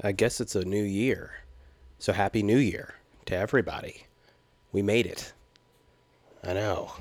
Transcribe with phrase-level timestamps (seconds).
[0.00, 1.32] I guess it's a new year.
[1.98, 2.94] So happy new year
[3.26, 4.04] to everybody.
[4.70, 5.32] We made it.
[6.44, 6.92] I know.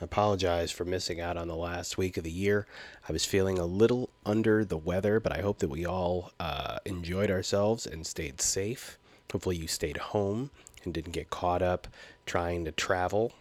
[0.00, 2.66] I apologize for missing out on the last week of the year.
[3.06, 6.78] I was feeling a little under the weather, but I hope that we all uh,
[6.86, 8.96] enjoyed ourselves and stayed safe.
[9.30, 10.50] Hopefully, you stayed home
[10.84, 11.88] and didn't get caught up
[12.24, 13.32] trying to travel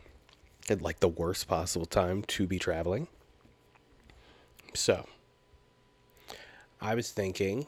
[0.70, 3.08] at like the worst possible time to be traveling.
[4.74, 5.08] So,
[6.82, 7.66] I was thinking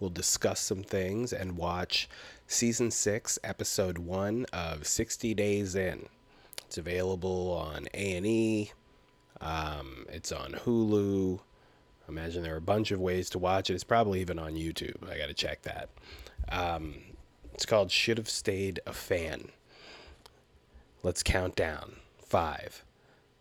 [0.00, 2.08] we'll discuss some things and watch
[2.46, 6.06] season six, episode one of 60 Days In.
[6.66, 8.72] It's available on A and E.
[9.40, 11.40] Um, it's on Hulu.
[12.08, 13.74] Imagine there are a bunch of ways to watch it.
[13.74, 15.08] It's probably even on YouTube.
[15.10, 15.88] I got to check that.
[16.50, 16.94] Um,
[17.54, 19.50] it's called Should Have Stayed a Fan.
[21.02, 21.96] Let's count down.
[22.18, 22.84] Five,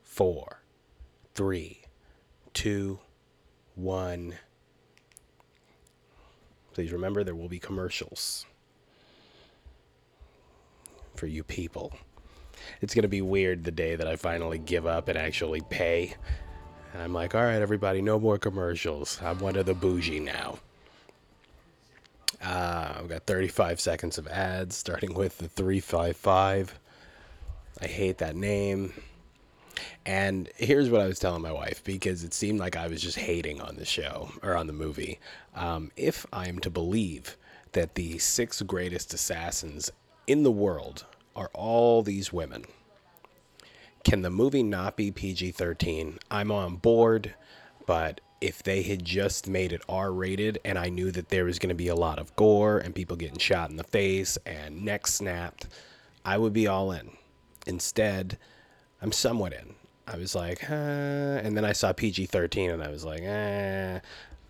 [0.02, 0.62] four,
[1.34, 1.82] three,
[2.54, 3.00] two,
[3.76, 4.36] one.
[6.74, 8.46] Please remember there will be commercials
[11.16, 11.94] for you people.
[12.82, 16.16] It's going to be weird the day that I finally give up and actually pay.
[16.94, 19.20] And I'm like, all right, everybody, no more commercials.
[19.22, 20.60] I'm one of the bougie now.
[22.42, 26.80] Uh, I've got 35 seconds of ads, starting with the 355.
[27.82, 28.94] I hate that name.
[30.06, 33.18] And here's what I was telling my wife because it seemed like I was just
[33.18, 35.20] hating on the show or on the movie.
[35.56, 37.38] Um, if I'm to believe
[37.72, 39.92] that the six greatest assassins
[40.28, 42.66] in the world are all these women,
[44.04, 46.20] can the movie not be PG 13?
[46.30, 47.34] I'm on board,
[47.86, 51.60] but if they had just made it R rated and I knew that there was
[51.60, 54.84] going to be a lot of gore and people getting shot in the face and
[54.84, 55.68] neck snapped,
[56.26, 57.12] I would be all in.
[57.66, 58.38] Instead,
[59.04, 59.76] I'm somewhat in.
[60.08, 60.74] I was like, huh.
[60.74, 64.00] and then I saw PG 13 and I was like, eh.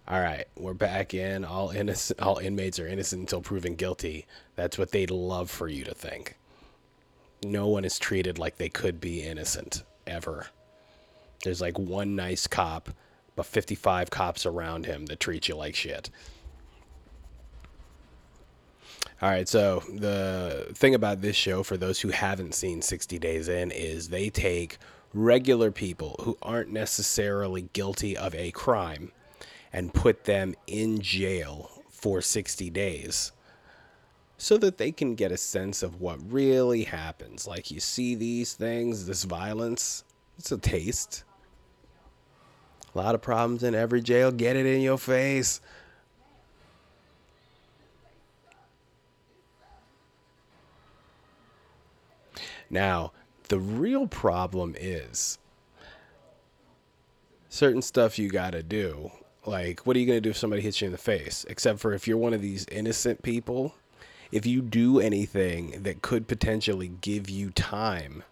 [0.07, 1.43] All right, we're back in.
[1.43, 4.27] All innocent, all inmates are innocent until proven guilty.
[4.55, 6.37] That's what they'd love for you to think.
[7.43, 10.47] No one is treated like they could be innocent ever.
[11.43, 12.91] There's like one nice cop,
[13.35, 16.11] but 55 cops around him that treat you like shit.
[19.23, 23.47] All right, so the thing about this show, for those who haven't seen 60 Days
[23.47, 24.79] In, is they take
[25.13, 29.13] regular people who aren't necessarily guilty of a crime
[29.71, 33.31] and put them in jail for 60 days
[34.37, 37.47] so that they can get a sense of what really happens.
[37.47, 40.03] Like you see these things, this violence,
[40.37, 41.23] it's a taste.
[42.93, 44.33] A lot of problems in every jail.
[44.33, 45.61] Get it in your face.
[52.73, 53.11] Now,
[53.49, 55.37] the real problem is
[57.47, 59.11] certain stuff you got to do.
[59.45, 61.45] Like, what are you going to do if somebody hits you in the face?
[61.47, 63.75] Except for if you're one of these innocent people,
[64.31, 68.23] if you do anything that could potentially give you time,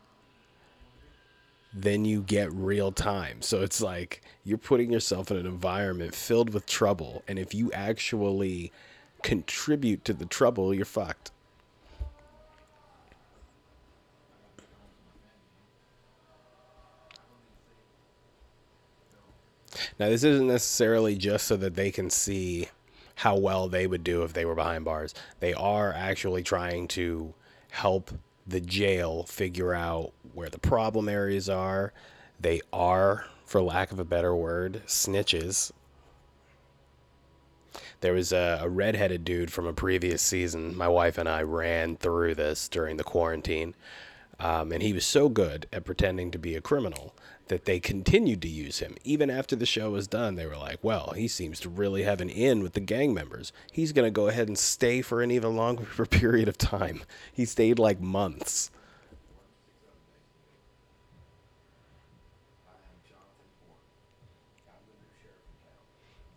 [1.72, 3.44] then you get real time.
[3.44, 7.22] So it's like you're putting yourself in an environment filled with trouble.
[7.28, 8.72] And if you actually
[9.22, 11.29] contribute to the trouble, you're fucked.
[20.00, 22.68] Now, this isn't necessarily just so that they can see
[23.16, 25.14] how well they would do if they were behind bars.
[25.40, 27.34] They are actually trying to
[27.70, 28.12] help
[28.48, 31.94] the jail figure out where the problem areas are.
[32.40, 35.72] They are, for lack of a better word, snitches.
[38.02, 40.76] There was a, a redheaded dude from a previous season.
[40.76, 43.76] My wife and I ran through this during the quarantine.
[44.41, 47.13] Um, and he was so good at pretending to be a criminal
[47.50, 48.96] that they continued to use him.
[49.03, 52.22] Even after the show was done, they were like, well, he seems to really have
[52.22, 53.53] an in with the gang members.
[53.72, 57.03] He's going to go ahead and stay for an even longer period of time.
[57.31, 58.72] He stayed like months.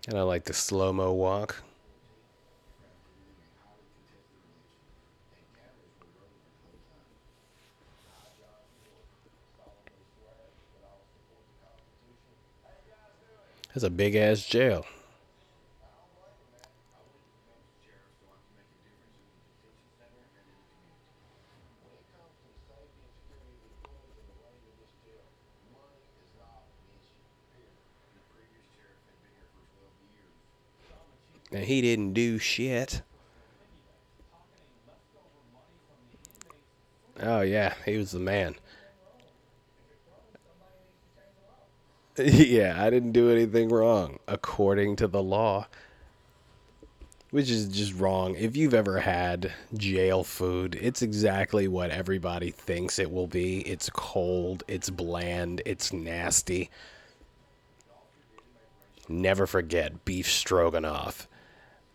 [0.07, 1.63] And I like the slow mo walk.
[13.75, 14.87] That's a big ass jail.
[31.51, 33.03] And he didn't do shit.
[37.21, 38.55] Oh yeah, he was the man.
[42.19, 45.67] yeah, I didn't do anything wrong according to the law.
[47.31, 48.35] which is just wrong.
[48.37, 53.61] If you've ever had jail food, it's exactly what everybody thinks it will be.
[53.63, 56.71] It's cold, it's bland, it's nasty.
[59.09, 61.27] Never forget beef stroganoff.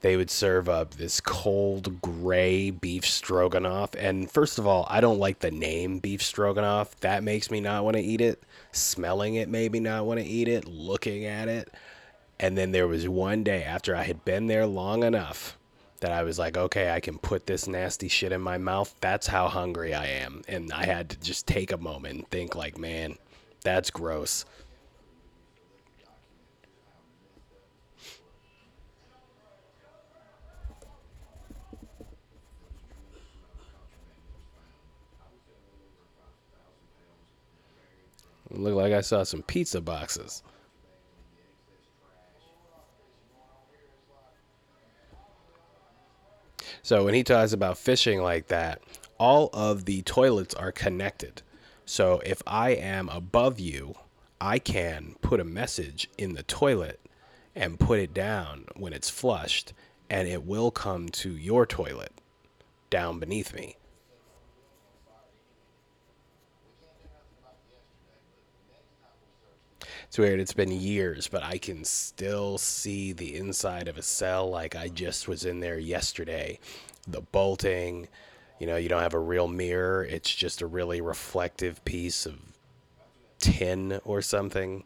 [0.02, 3.96] They would serve up this cold gray beef stroganoff.
[3.96, 7.00] And first of all, I don't like the name beef stroganoff.
[7.02, 8.42] That makes me not want to eat it.
[8.72, 10.66] Smelling it made me not want to eat it.
[10.66, 11.74] Looking at it
[12.40, 15.58] and then there was one day after I had been there long enough
[16.00, 18.96] that I was like, okay, I can put this nasty shit in my mouth.
[19.02, 20.44] That's how hungry I am.
[20.48, 23.18] And I had to just take a moment and think, like, man,
[23.62, 24.46] that's gross.
[38.52, 40.44] Looked like I saw some pizza boxes.
[46.82, 48.82] So when he talks about fishing like that,
[49.20, 51.42] all of the toilets are connected.
[51.86, 53.96] So if I am above you,
[54.42, 57.00] I can put a message in the toilet
[57.56, 59.74] and put it down when it's flushed,
[60.10, 62.14] and it will come to your toilet
[62.90, 63.76] down beneath me.
[70.10, 70.40] It's weird.
[70.40, 74.88] It's been years, but I can still see the inside of a cell like I
[74.88, 76.58] just was in there yesterday.
[77.08, 78.08] The bolting,
[78.58, 80.04] you know, you don't have a real mirror.
[80.04, 82.40] It's just a really reflective piece of
[83.38, 84.84] tin or something.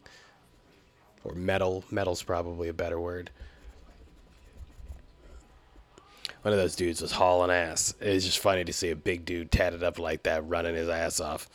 [1.24, 1.84] Or metal.
[1.90, 3.30] Metal's probably a better word.
[6.42, 7.94] One of those dudes was hauling ass.
[7.98, 11.18] It's just funny to see a big dude tatted up like that running his ass
[11.18, 11.48] off.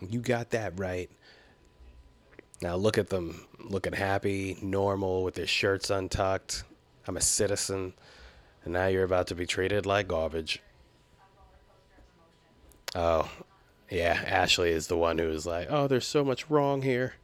[0.00, 1.10] You got that right.
[2.62, 6.64] Now look at them looking happy, normal, with their shirts untucked.
[7.06, 7.94] I'm a citizen.
[8.64, 10.62] And now you're about to be treated like garbage.
[12.94, 13.30] Oh,
[13.90, 14.22] yeah.
[14.26, 17.14] Ashley is the one who is like, oh, there's so much wrong here.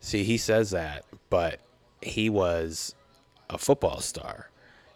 [0.00, 1.60] See, he says that, but
[2.02, 2.96] he was
[3.48, 4.50] a football star.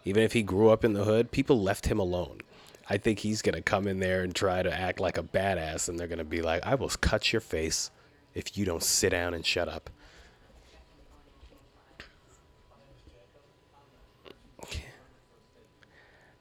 [0.05, 2.41] Even if he grew up in the hood, people left him alone.
[2.87, 5.89] I think he's going to come in there and try to act like a badass,
[5.89, 7.89] and they're going to be like, I will cut your face
[8.35, 9.89] if you don't sit down and shut up.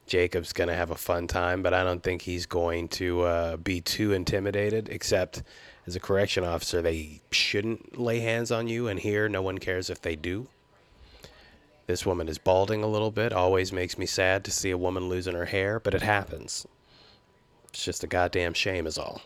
[0.06, 3.56] Jacob's going to have a fun time, but I don't think he's going to uh,
[3.56, 5.42] be too intimidated, except
[5.86, 9.88] as a correction officer, they shouldn't lay hands on you, and here no one cares
[9.88, 10.46] if they do.
[11.86, 13.32] This woman is balding a little bit.
[13.32, 16.66] Always makes me sad to see a woman losing her hair, but it happens.
[17.68, 19.20] It's just a goddamn shame, is all.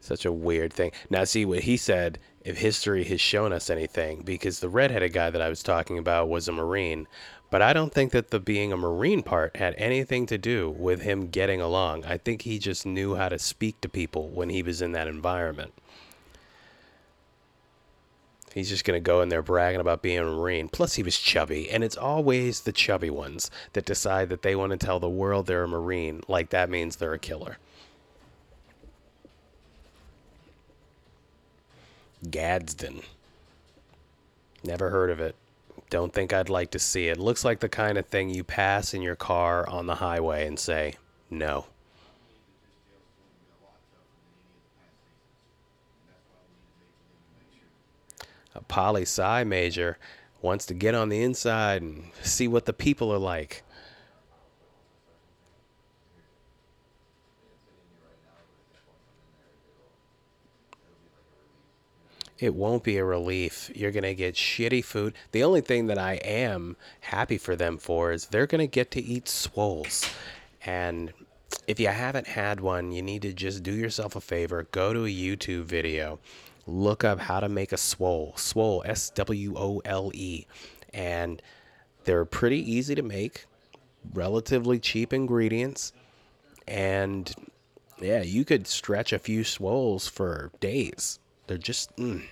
[0.00, 0.92] Such a weird thing.
[1.10, 5.28] Now, see what he said if history has shown us anything, because the redheaded guy
[5.28, 7.06] that I was talking about was a Marine,
[7.50, 11.02] but I don't think that the being a Marine part had anything to do with
[11.02, 12.04] him getting along.
[12.04, 15.08] I think he just knew how to speak to people when he was in that
[15.08, 15.72] environment.
[18.54, 20.68] He's just going to go in there bragging about being a Marine.
[20.68, 24.72] Plus, he was chubby, and it's always the chubby ones that decide that they want
[24.72, 27.58] to tell the world they're a Marine, like that means they're a killer.
[32.28, 33.02] Gadsden.
[34.64, 35.36] Never heard of it.
[35.90, 37.18] Don't think I'd like to see it.
[37.18, 40.58] Looks like the kind of thing you pass in your car on the highway and
[40.58, 40.94] say,
[41.30, 41.66] no.
[48.54, 49.98] A poli sci major
[50.42, 53.62] wants to get on the inside and see what the people are like.
[62.38, 63.70] It won't be a relief.
[63.74, 65.14] You're going to get shitty food.
[65.32, 68.90] The only thing that I am happy for them for is they're going to get
[68.92, 70.08] to eat swoles.
[70.64, 71.12] And
[71.66, 74.66] if you haven't had one, you need to just do yourself a favor.
[74.70, 76.18] Go to a YouTube video,
[76.66, 78.34] look up how to make a swole.
[78.36, 80.46] Swole, S W O L E.
[80.94, 81.42] And
[82.04, 83.46] they're pretty easy to make,
[84.14, 85.92] relatively cheap ingredients.
[86.66, 87.34] And
[88.00, 91.18] yeah, you could stretch a few swoles for days.
[91.48, 92.22] They're just, mm.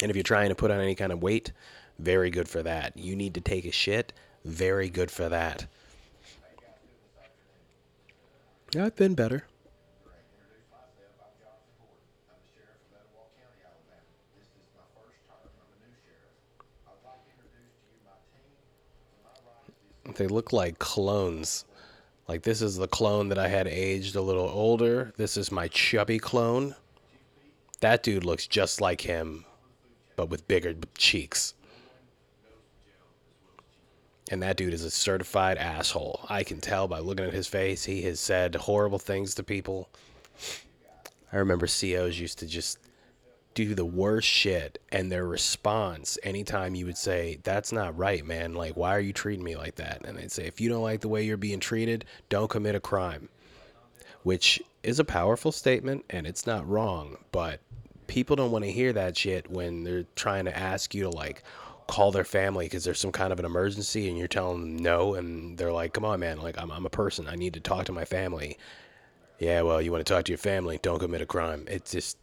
[0.00, 1.52] and if you're trying to put on any kind of weight,
[1.98, 2.96] very good for that.
[2.96, 4.12] You need to take a shit,
[4.44, 5.66] very good for that.
[8.74, 9.44] Yeah, I've been better.
[20.14, 21.64] They look like clones.
[22.28, 25.12] Like, this is the clone that I had aged a little older.
[25.16, 26.74] This is my chubby clone.
[27.80, 29.44] That dude looks just like him,
[30.16, 31.54] but with bigger cheeks.
[34.30, 36.26] And that dude is a certified asshole.
[36.28, 37.84] I can tell by looking at his face.
[37.84, 39.88] He has said horrible things to people.
[41.32, 42.78] I remember COs used to just
[43.54, 48.54] do the worst shit, and their response anytime you would say, That's not right, man.
[48.54, 50.02] Like, why are you treating me like that?
[50.04, 52.80] And they'd say, If you don't like the way you're being treated, don't commit a
[52.80, 53.28] crime.
[54.22, 57.60] Which is a powerful statement, and it's not wrong, but
[58.08, 61.44] people don't want to hear that shit when they're trying to ask you to, like,
[61.88, 65.14] call their family because there's some kind of an emergency and you're telling them no
[65.14, 67.86] and they're like come on man like I'm, I'm a person i need to talk
[67.86, 68.58] to my family.
[69.38, 71.64] Yeah well you want to talk to your family don't commit a crime.
[71.66, 72.18] It's just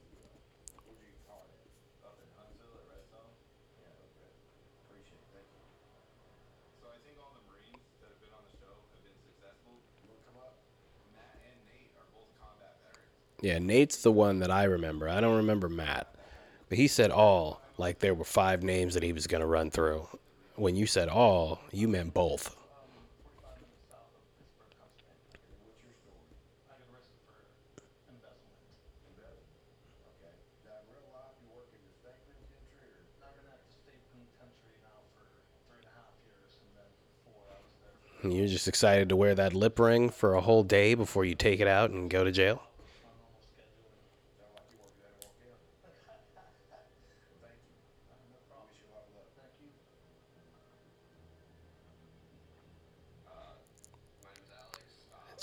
[13.46, 15.08] yeah nate's the one that i remember.
[15.08, 16.16] I don't remember matt
[16.68, 19.70] but he said all like there were five names that he was going to run
[19.70, 20.08] through.
[20.56, 22.56] When you said all you meant both.
[38.24, 41.60] You're just excited to wear that lip ring for a whole day before you take
[41.60, 42.64] it out and go to jail?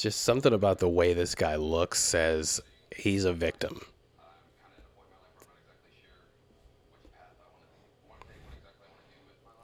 [0.03, 2.61] Just something about the way this guy looks says
[2.97, 3.83] he's a victim.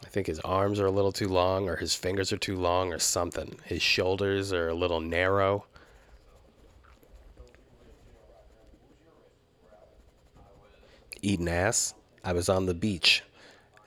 [0.05, 2.93] I think his arms are a little too long, or his fingers are too long,
[2.93, 3.59] or something.
[3.65, 5.67] His shoulders are a little narrow.
[11.21, 11.95] Eating ass.
[12.23, 13.25] I was on the beach,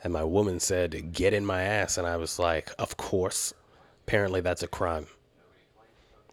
[0.04, 1.98] and my woman said, Get in my ass.
[1.98, 3.54] And I was like, Of course.
[4.06, 5.08] Apparently, that's a crime.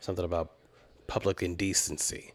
[0.01, 0.53] Something about
[1.07, 2.33] public indecency.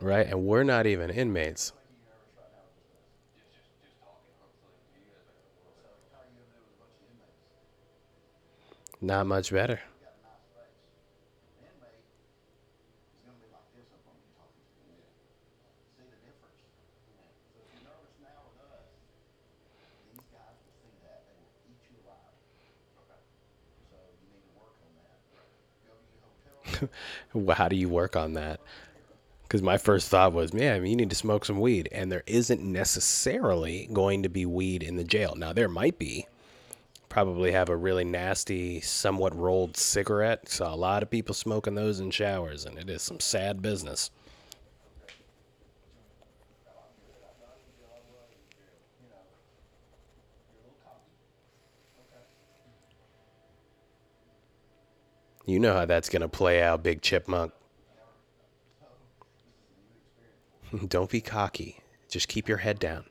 [0.00, 0.26] Right?
[0.26, 1.72] And we're not even inmates.
[9.02, 9.80] Not much better.
[27.54, 28.60] How do you work on that?
[29.42, 31.88] Because my first thought was, man, you need to smoke some weed.
[31.90, 35.34] And there isn't necessarily going to be weed in the jail.
[35.36, 36.26] Now, there might be.
[37.08, 40.48] Probably have a really nasty, somewhat rolled cigarette.
[40.48, 44.12] Saw a lot of people smoking those in showers, and it is some sad business.
[55.50, 57.52] You know how that's going to play out, Big Chipmunk.
[60.86, 61.80] Don't be cocky.
[62.08, 63.04] Just keep your head down.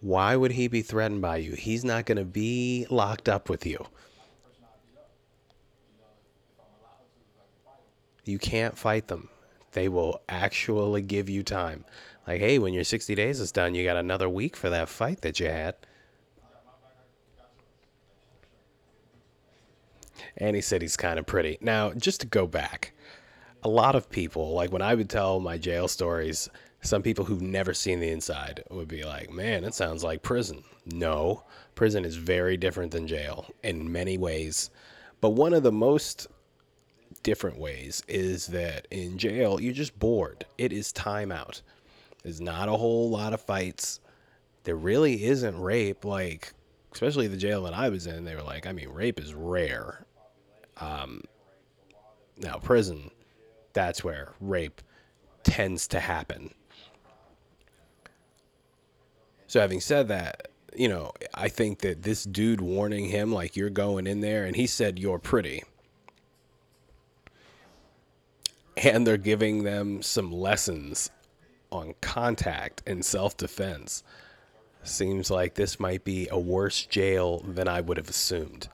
[0.00, 1.54] Why would he be threatened by you?
[1.54, 3.84] He's not going to be locked up with you.
[8.24, 9.28] You can't fight them.
[9.72, 11.84] They will actually give you time.
[12.30, 15.22] Like, hey, when your 60 days is done, you got another week for that fight
[15.22, 15.74] that you had.
[20.36, 21.58] And he said he's kind of pretty.
[21.60, 22.92] Now, just to go back,
[23.64, 26.48] a lot of people, like when I would tell my jail stories,
[26.82, 30.62] some people who've never seen the inside would be like, man, it sounds like prison.
[30.86, 31.42] No,
[31.74, 34.70] prison is very different than jail in many ways.
[35.20, 36.28] But one of the most
[37.24, 40.46] different ways is that in jail, you're just bored.
[40.58, 41.60] It is time out.
[42.22, 44.00] There's not a whole lot of fights.
[44.64, 46.04] There really isn't rape.
[46.04, 46.52] Like,
[46.92, 50.04] especially the jail that I was in, they were like, I mean, rape is rare.
[50.78, 51.22] Um,
[52.36, 53.10] now, prison,
[53.72, 54.80] that's where rape
[55.42, 56.54] tends to happen.
[59.46, 63.70] So, having said that, you know, I think that this dude warning him, like, you're
[63.70, 65.64] going in there, and he said, you're pretty.
[68.76, 71.10] And they're giving them some lessons
[71.70, 74.02] on contact and self defense.
[74.82, 78.68] Seems like this might be a worse jail than I would have assumed.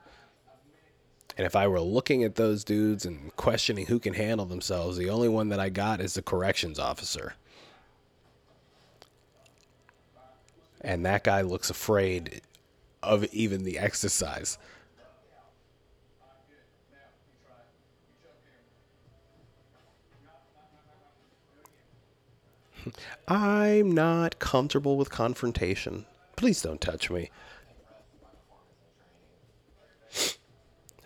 [1.36, 5.10] And if I were looking at those dudes and questioning who can handle themselves, the
[5.10, 7.34] only one that I got is the corrections officer.
[10.80, 12.40] And that guy looks afraid
[13.02, 14.56] of even the exercise.
[23.28, 26.06] I'm not comfortable with confrontation.
[26.36, 27.30] Please don't touch me.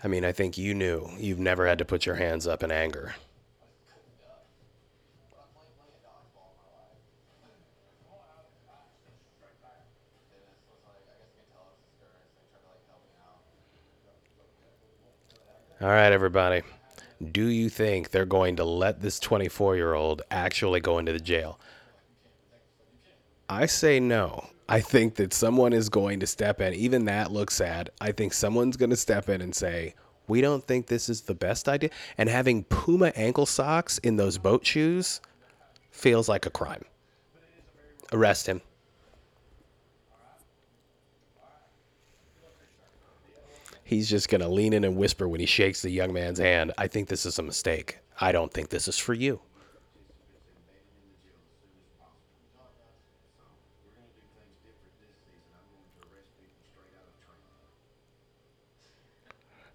[0.03, 1.11] I mean, I think you knew.
[1.19, 3.15] You've never had to put your hands up in anger.
[15.83, 16.63] All right, everybody.
[17.23, 21.21] Do you think they're going to let this 24 year old actually go into the
[21.21, 21.61] jail?
[23.49, 24.47] I say no.
[24.69, 26.73] I think that someone is going to step in.
[26.75, 27.91] Even that looks sad.
[28.01, 29.95] I think someone's going to step in and say,
[30.29, 31.91] we don't think this is the best idea.
[32.17, 35.21] And having Puma ankle socks in those boat shoes
[35.91, 36.85] feels like a crime.
[38.13, 38.63] Arrest him.
[43.91, 46.73] He's just going to lean in and whisper when he shakes the young man's hand,
[46.79, 47.99] I think this is a mistake.
[48.21, 49.41] I don't think this is for you.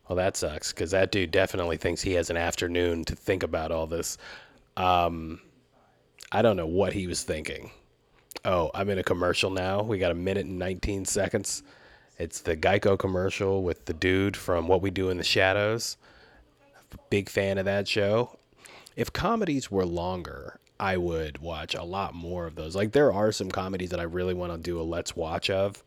[0.07, 3.73] Well, that sucks because that dude definitely thinks he has an afternoon to think about
[3.73, 4.17] all this.
[4.77, 5.41] Um,
[6.31, 7.69] I don't know what he was thinking.
[8.45, 9.81] Oh, I'm in a commercial now.
[9.81, 11.63] We got a minute and 19 seconds.
[12.17, 15.97] It's the Geico commercial with the dude from What We Do in the Shadows.
[17.09, 18.37] Big fan of that show.
[18.95, 22.75] If comedies were longer, I would watch a lot more of those.
[22.75, 25.83] Like, there are some comedies that I really want to do a let's watch of.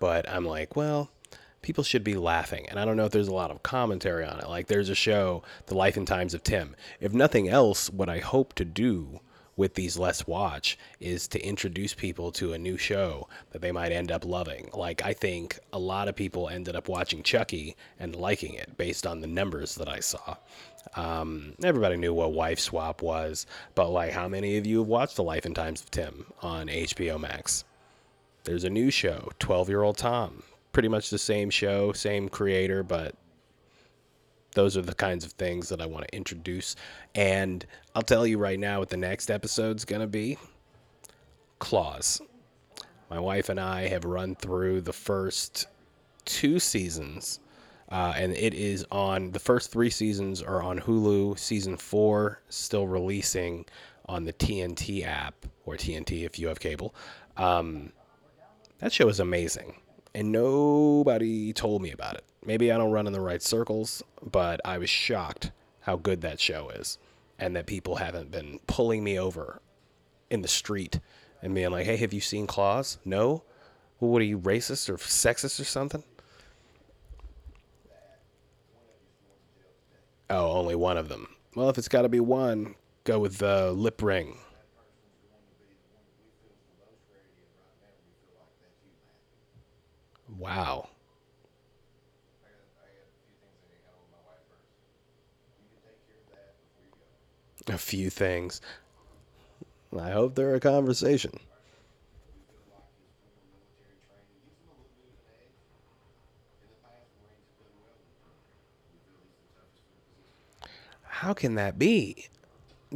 [0.00, 1.10] But I'm like, well,
[1.62, 2.68] people should be laughing.
[2.68, 4.48] And I don't know if there's a lot of commentary on it.
[4.48, 6.74] Like there's a show, The Life and Times of Tim.
[7.00, 9.20] If nothing else, what I hope to do
[9.58, 13.92] with these Let's Watch is to introduce people to a new show that they might
[13.92, 14.70] end up loving.
[14.72, 19.06] Like I think a lot of people ended up watching Chucky and liking it based
[19.06, 20.36] on the numbers that I saw.
[20.94, 23.44] Um, everybody knew what Wife Swap was,
[23.74, 26.68] but like how many of you have watched The Life and Times of Tim on
[26.68, 27.64] HBO Max?
[28.44, 30.42] There's a new show, 12 Year Old Tom
[30.72, 33.16] pretty much the same show, same creator, but
[34.58, 36.74] those are the kinds of things that I want to introduce.
[37.14, 40.36] And I'll tell you right now what the next episode's going to be
[41.60, 42.20] Claws.
[43.08, 45.68] My wife and I have run through the first
[46.24, 47.38] two seasons.
[47.88, 51.38] Uh, and it is on the first three seasons are on Hulu.
[51.38, 53.64] Season four still releasing
[54.06, 56.96] on the TNT app or TNT if you have cable.
[57.36, 57.92] Um,
[58.80, 59.76] that show is amazing
[60.16, 62.24] and nobody told me about it.
[62.48, 66.40] Maybe I don't run in the right circles, but I was shocked how good that
[66.40, 66.96] show is
[67.38, 69.60] and that people haven't been pulling me over
[70.30, 70.98] in the street
[71.42, 72.96] and being like, hey, have you seen Claws?
[73.04, 73.42] No?
[74.00, 76.02] Well, what are you, racist or sexist or something?
[80.30, 81.28] Oh, only one of them.
[81.54, 84.38] Well, if it's got to be one, go with the lip ring.
[90.38, 90.88] Wow.
[97.68, 98.60] A few things.
[99.98, 101.38] I hope they're a conversation.
[111.02, 112.28] How can that be?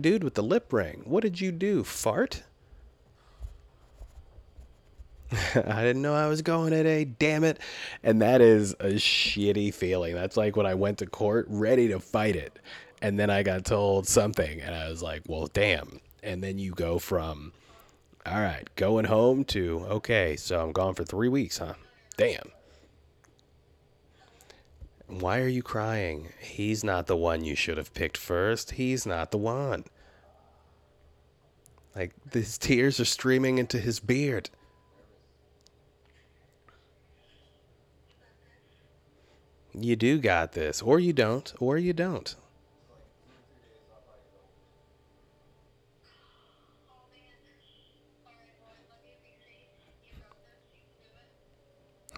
[0.01, 1.83] Dude with the lip ring, what did you do?
[1.83, 2.45] Fart?
[5.33, 7.59] I didn't know I was going today, damn it.
[8.03, 10.15] And that is a shitty feeling.
[10.15, 12.59] That's like when I went to court ready to fight it.
[13.03, 15.99] And then I got told something, and I was like, well, damn.
[16.23, 17.53] And then you go from,
[18.25, 21.75] all right, going home to, okay, so I'm gone for three weeks, huh?
[22.17, 22.53] Damn.
[25.09, 26.29] Why are you crying?
[26.39, 28.71] He's not the one you should have picked first.
[28.71, 29.85] He's not the one.
[31.97, 34.49] Like, his tears are streaming into his beard.
[39.75, 42.37] You do got this, or you don't, or you don't.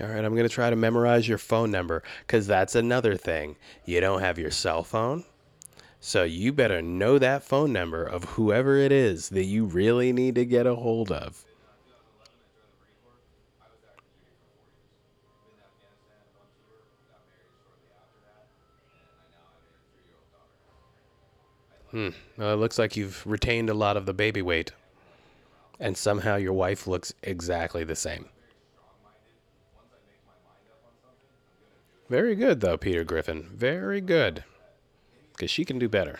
[0.00, 3.56] All right, I'm going to try to memorize your phone number because that's another thing.
[3.84, 5.24] You don't have your cell phone.
[6.00, 10.34] So you better know that phone number of whoever it is that you really need
[10.34, 11.44] to get a hold of.
[21.92, 22.08] Hmm.
[22.36, 24.72] Well, it looks like you've retained a lot of the baby weight.
[25.78, 28.28] And somehow your wife looks exactly the same.
[32.08, 33.50] Very good, though, Peter Griffin.
[33.54, 34.44] Very good.
[35.32, 36.18] Because she can do better.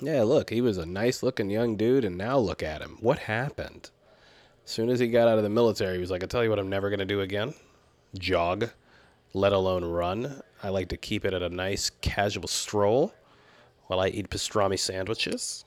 [0.00, 2.96] Yeah, look, he was a nice looking young dude, and now look at him.
[3.00, 3.90] What happened?
[4.64, 6.48] As soon as he got out of the military, he was like, I tell you
[6.48, 7.54] what, I'm never going to do again
[8.18, 8.70] jog,
[9.32, 10.42] let alone run.
[10.62, 13.12] I like to keep it at a nice casual stroll
[13.86, 15.64] while I eat pastrami sandwiches.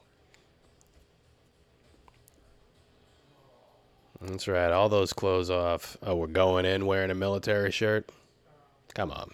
[4.26, 5.98] That's right, all those clothes off.
[6.02, 8.10] Oh, we're going in wearing a military shirt?
[8.94, 9.34] Come on.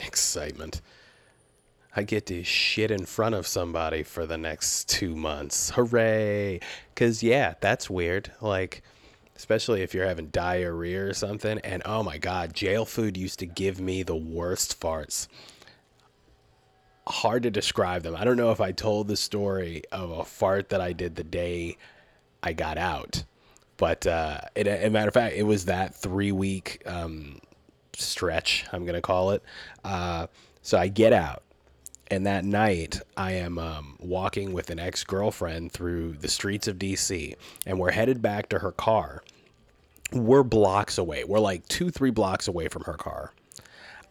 [0.00, 0.80] Excitement.
[1.94, 5.70] I get to shit in front of somebody for the next two months.
[5.70, 6.60] Hooray!
[6.94, 8.32] Because, yeah, that's weird.
[8.40, 8.82] Like,
[9.36, 11.58] especially if you're having diarrhea or something.
[11.60, 15.28] And oh my God, jail food used to give me the worst farts.
[17.06, 18.14] Hard to describe them.
[18.16, 21.24] I don't know if I told the story of a fart that I did the
[21.24, 21.76] day
[22.42, 23.24] I got out.
[23.76, 27.40] But, uh, a matter of fact, it was that three week um,
[27.94, 29.42] stretch, I'm going to call it.
[29.84, 30.28] Uh,
[30.60, 31.42] so I get out.
[32.12, 36.76] And that night, I am um, walking with an ex girlfriend through the streets of
[36.76, 39.24] DC, and we're headed back to her car.
[40.12, 41.24] We're blocks away.
[41.24, 43.32] We're like two, three blocks away from her car.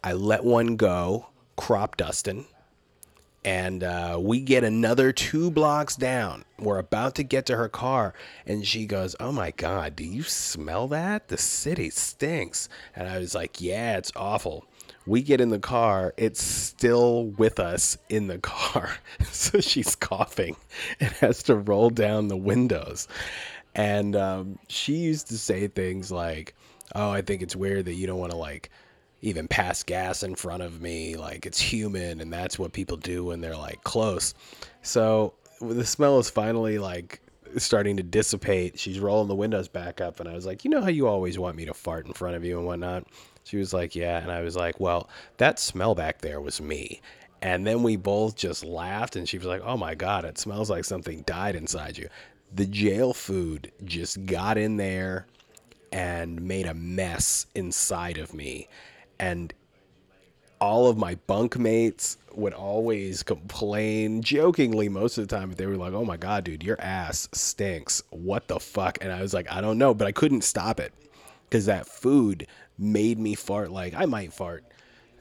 [0.02, 2.46] I let one go, crop dusting,
[3.44, 6.44] and uh, we get another two blocks down.
[6.58, 10.24] We're about to get to her car, and she goes, "Oh my god, do you
[10.24, 11.28] smell that?
[11.28, 14.66] The city stinks." And I was like, "Yeah, it's awful."
[15.06, 18.90] We get in the car, it's still with us in the car.
[19.30, 20.56] so she's coughing
[21.00, 23.08] and has to roll down the windows.
[23.74, 26.54] And um, she used to say things like,
[26.94, 28.70] Oh, I think it's weird that you don't want to like
[29.22, 31.16] even pass gas in front of me.
[31.16, 34.34] Like it's human, and that's what people do when they're like close.
[34.82, 37.20] So the smell is finally like
[37.56, 38.78] starting to dissipate.
[38.78, 41.38] She's rolling the windows back up, and I was like, you know how you always
[41.38, 43.06] want me to fart in front of you and whatnot.
[43.44, 47.00] She was like, yeah, and I was like, well, that smell back there was me.
[47.40, 50.70] And then we both just laughed, and she was like, oh my god, it smells
[50.70, 52.08] like something died inside you.
[52.54, 55.26] The jail food just got in there
[55.92, 58.68] and made a mess inside of me
[59.18, 59.52] and
[60.60, 65.76] all of my bunkmates would always complain jokingly most of the time but they were
[65.76, 69.50] like oh my god dude your ass stinks what the fuck and i was like
[69.52, 70.94] i don't know but i couldn't stop it
[71.44, 72.46] because that food
[72.82, 74.64] made me fart like i might fart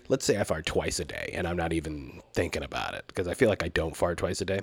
[0.08, 3.28] let's say i fart twice a day and i'm not even thinking about it because
[3.28, 4.60] i feel like i don't fart twice a day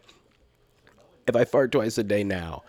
[1.26, 2.62] if i fart twice a day now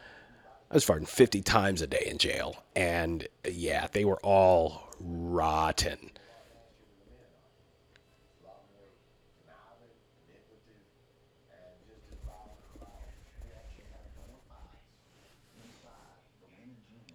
[0.70, 6.12] i was farting 50 times a day in jail and yeah they were all rotten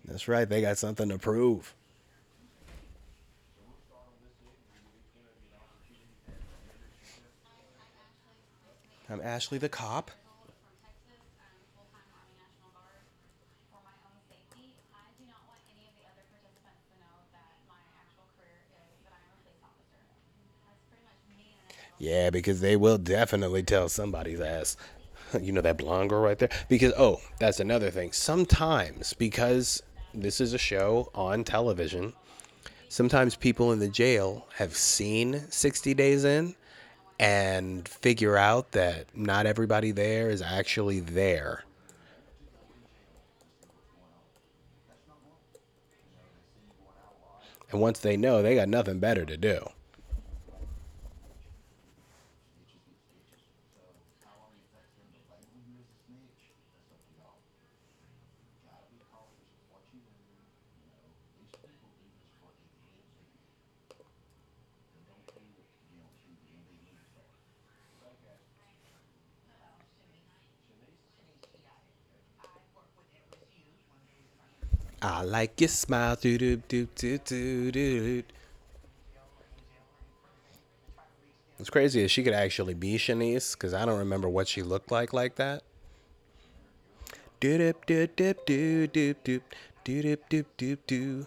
[0.06, 0.48] That's right.
[0.48, 1.74] They got something to prove.
[9.14, 10.10] I'm Ashley the cop.
[21.96, 24.76] Yeah, because they will definitely tell somebody's ass.
[25.40, 26.50] You know that blonde girl right there?
[26.68, 28.12] Because, oh, that's another thing.
[28.12, 32.12] Sometimes, because this is a show on television,
[32.88, 36.54] sometimes people in the jail have seen 60 Days In
[37.18, 41.64] and figure out that not everybody there is actually there.
[47.70, 49.68] And once they know, they got nothing better to do.
[75.04, 76.16] I like your smile.
[76.16, 78.22] Doo doo doo doo doo doo.
[81.56, 84.90] What's crazy is she could actually be Shanice because I don't remember what she looked
[84.90, 85.62] like like that.
[87.40, 89.40] Doo doo doo doo doo doo doo
[89.84, 91.26] doo doo doo doo.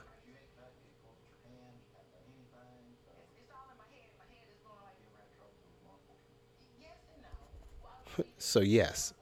[8.37, 9.13] So, yes.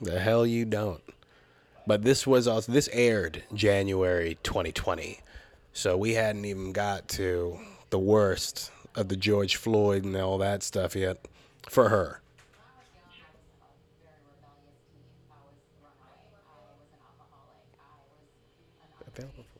[0.00, 1.02] The hell you don't.
[1.86, 5.20] But this was also this aired January 2020.
[5.72, 7.58] So we hadn't even got to
[7.90, 11.26] the worst of the George Floyd and all that stuff yet
[11.68, 12.20] for her.
[19.06, 19.58] Available for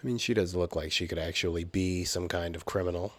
[0.00, 3.12] I mean, she does look like she could actually be some kind of criminal.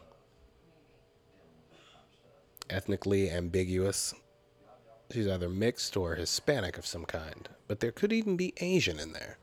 [2.70, 4.13] Ethnically ambiguous.
[5.12, 7.50] She's either mixed or Hispanic of some kind.
[7.68, 9.38] But there could even be Asian in there.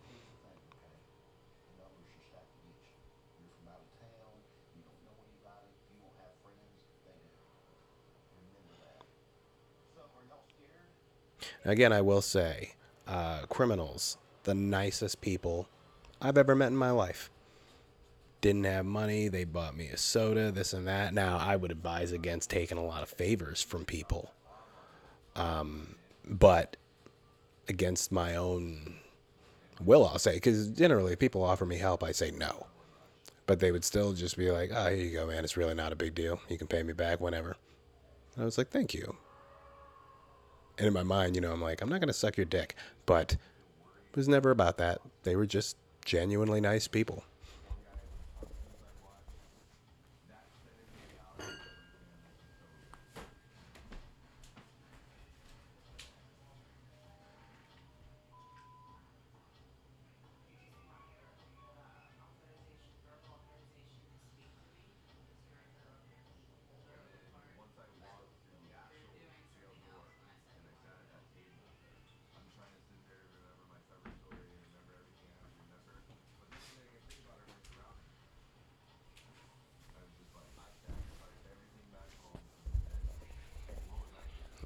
[11.66, 12.74] Again, I will say,
[13.08, 15.68] uh, criminals, the nicest people
[16.20, 17.30] I've ever met in my life.
[18.40, 21.14] Didn't have money, they bought me a soda, this and that.
[21.14, 24.32] Now, I would advise against taking a lot of favors from people.
[25.34, 26.76] Um, but
[27.68, 28.96] against my own
[29.84, 32.66] will, I'll say, because generally people offer me help, I say no.
[33.46, 35.44] But they would still just be like, oh, here you go, man.
[35.44, 36.40] It's really not a big deal.
[36.48, 37.56] You can pay me back whenever.
[38.38, 39.16] I was like, thank you.
[40.78, 42.74] And in my mind, you know, I'm like, I'm not going to suck your dick.
[43.06, 45.00] But it was never about that.
[45.22, 45.76] They were just
[46.06, 47.24] genuinely nice people.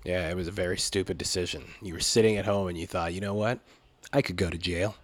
[0.05, 1.65] Yeah, it was a very stupid decision.
[1.83, 3.59] You were sitting at home and you thought, you know what?
[4.13, 4.97] I could go to jail.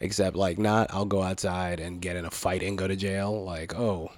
[0.00, 3.44] Except, like, not, I'll go outside and get in a fight and go to jail.
[3.44, 4.10] Like, oh.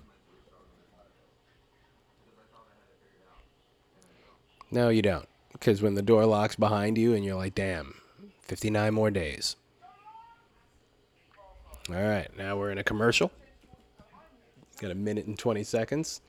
[4.71, 5.29] No, you don't.
[5.53, 7.95] Because when the door locks behind you and you're like, damn,
[8.43, 9.57] 59 more days.
[11.89, 13.31] All right, now we're in a commercial.
[14.81, 16.23] Got a minute and 20 seconds.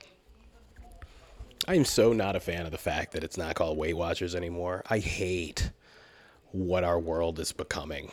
[1.68, 4.36] I am so not a fan of the fact that it's not called Weight Watchers
[4.36, 4.84] anymore.
[4.90, 5.72] I hate
[6.52, 8.12] what our world is becoming.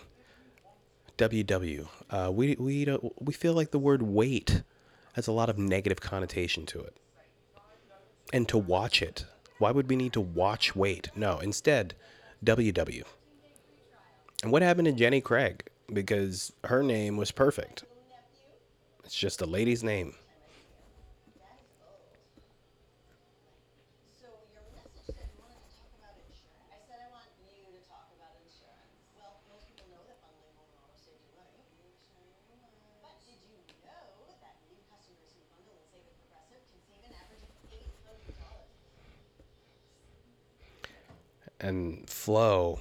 [1.19, 1.89] WW.
[2.09, 4.63] Uh, we we don't, we feel like the word weight
[5.15, 6.97] has a lot of negative connotation to it.
[8.33, 9.27] And to watch it,
[9.59, 11.11] why would we need to watch weight?
[11.17, 11.95] No, instead,
[12.45, 13.03] WW.
[14.43, 15.69] And what happened to Jenny Craig?
[15.93, 17.85] Because her name was perfect.
[19.05, 20.15] It's just a lady's name.
[41.61, 42.81] And Flo,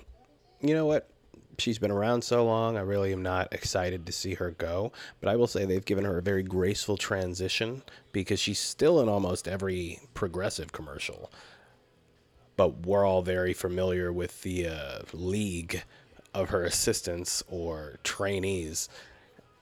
[0.61, 1.09] you know what?
[1.57, 2.77] She's been around so long.
[2.77, 4.93] I really am not excited to see her go.
[5.19, 9.09] But I will say they've given her a very graceful transition because she's still in
[9.09, 11.31] almost every progressive commercial.
[12.55, 15.83] But we're all very familiar with the uh, league
[16.33, 18.87] of her assistants or trainees.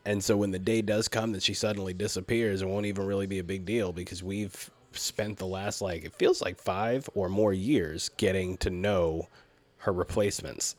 [0.05, 3.27] And so when the day does come that she suddenly disappears, it won't even really
[3.27, 7.29] be a big deal because we've spent the last like it feels like five or
[7.29, 9.27] more years getting to know
[9.77, 10.75] her replacements.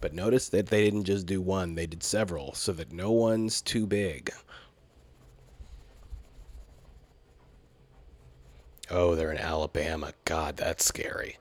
[0.00, 3.60] But notice that they didn't just do one, they did several, so that no one's
[3.60, 4.30] too big.
[8.90, 10.12] Oh, they're in Alabama.
[10.24, 11.38] God, that's scary.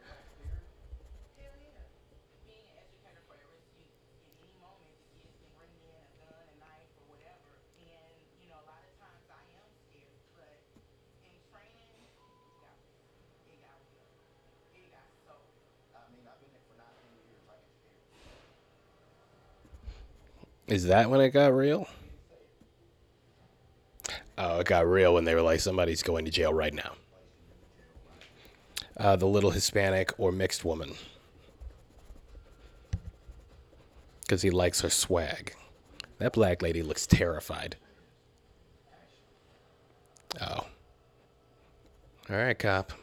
[20.73, 21.87] Is that when it got real?
[24.39, 26.93] Oh, it got real when they were like, somebody's going to jail right now.
[28.97, 30.95] Uh, the little Hispanic or mixed woman.
[34.21, 35.53] Because he likes her swag.
[36.17, 37.75] That black lady looks terrified.
[40.41, 40.65] Oh.
[42.31, 42.93] All right, cop.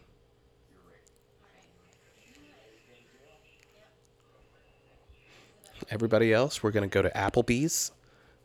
[5.91, 7.91] Everybody else, we're going to go to Applebee's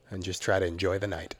[0.09, 1.35] and just try to enjoy the night.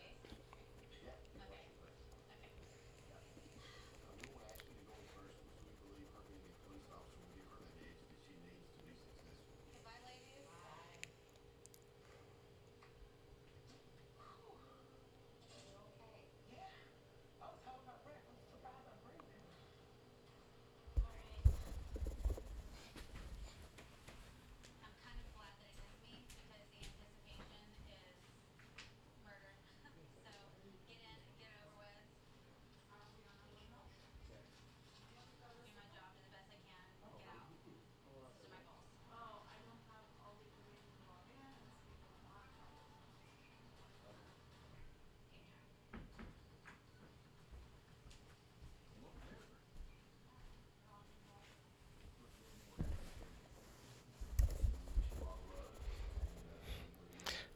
[24.85, 28.17] I'm kind of glad that it is me because the anticipation is
[29.21, 29.53] murder.
[29.85, 30.31] so
[30.87, 32.05] get in, get it over with.
[35.55, 36.85] Do my job to the best I can.
[37.17, 37.49] Get out.
[37.57, 38.89] Those are my goals.
[39.13, 41.65] Oh, I don't have all the information to log in.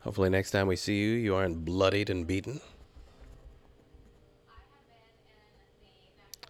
[0.10, 2.62] Hopefully, next time we see you, you aren't bloodied and beaten.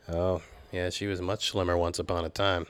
[0.08, 0.42] Oh,
[0.72, 2.68] yeah, she was much slimmer once upon a time.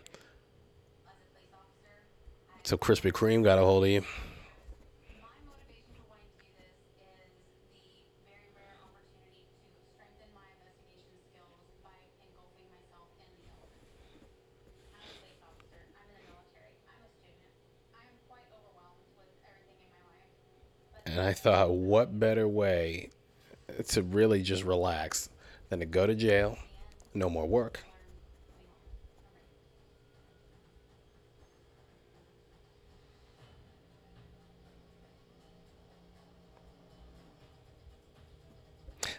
[2.64, 4.02] So Krispy Kreme got a hold of you.
[4.02, 10.50] my motivation for wanting to do this is the very rare opportunity to strengthen my
[10.58, 13.94] investigation skills by engulfing myself in the elements.
[14.98, 15.86] I'm a police officer.
[16.02, 16.74] I'm in the military.
[16.90, 17.54] I'm a student.
[17.94, 20.34] I am quite overwhelmed with everything in my life.
[20.90, 23.10] But And I thought, what better way
[23.88, 25.30] to really just relax
[25.70, 26.58] than to go to jail,
[27.14, 27.84] no more work.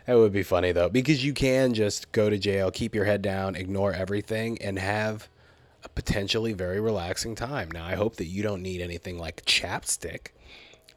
[0.06, 3.22] That would be funny though, because you can just go to jail, keep your head
[3.22, 5.28] down, ignore everything, and have
[5.84, 7.70] a potentially very relaxing time.
[7.70, 10.28] Now, I hope that you don't need anything like chapstick,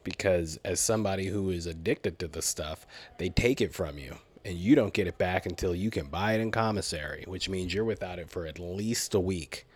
[0.04, 2.86] because as somebody who is addicted to the stuff,
[3.18, 6.34] they take it from you, and you don't get it back until you can buy
[6.34, 9.66] it in commissary, which means you're without it for at least a week.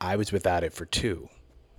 [0.00, 1.28] I was without it for two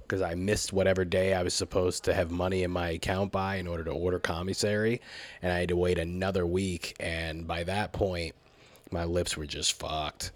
[0.07, 3.57] because I missed whatever day I was supposed to have money in my account by
[3.57, 5.01] in order to order commissary,
[5.41, 6.95] and I had to wait another week.
[6.99, 8.33] And by that point,
[8.89, 10.31] my lips were just fucked.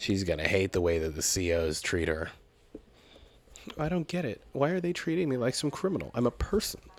[0.00, 2.30] She's gonna hate the way that the COs treat her.
[3.78, 4.40] I don't get it.
[4.52, 6.10] Why are they treating me like some criminal?
[6.14, 6.80] I'm a person.
[6.80, 6.96] Then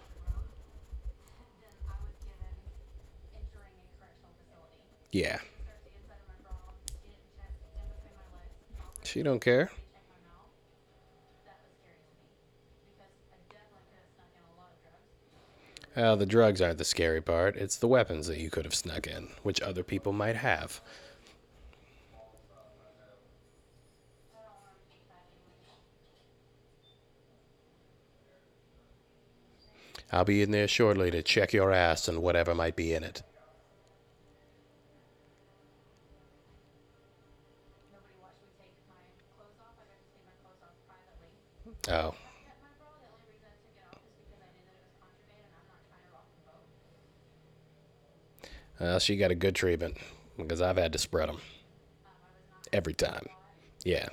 [1.89, 2.53] I was given
[3.33, 5.17] entering a correctional facility.
[5.17, 5.39] Yeah.
[5.41, 6.53] Search the inside of my bra,
[7.01, 9.65] get it checked in between my legs, offer She don't care.
[9.65, 10.53] to check my mouth.
[11.49, 13.01] That was scary to me because
[13.33, 15.97] I definitely could have snuck in a lot of drugs.
[15.97, 17.57] Well, the drugs aren't the scary part.
[17.57, 20.85] It's the weapons that you could have snuck in, which other people might have.
[24.31, 25.81] I don't want to think that anymore.
[30.11, 33.23] I'll be in there shortly to check your ass and whatever might be in it.
[41.89, 42.13] Oh.
[48.79, 49.97] Well, she got a good treatment
[50.37, 51.39] because I've had to spread them
[52.73, 53.27] every time.
[53.83, 54.09] Yeah.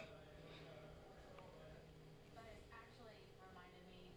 [2.34, 4.12] but it actually reminded me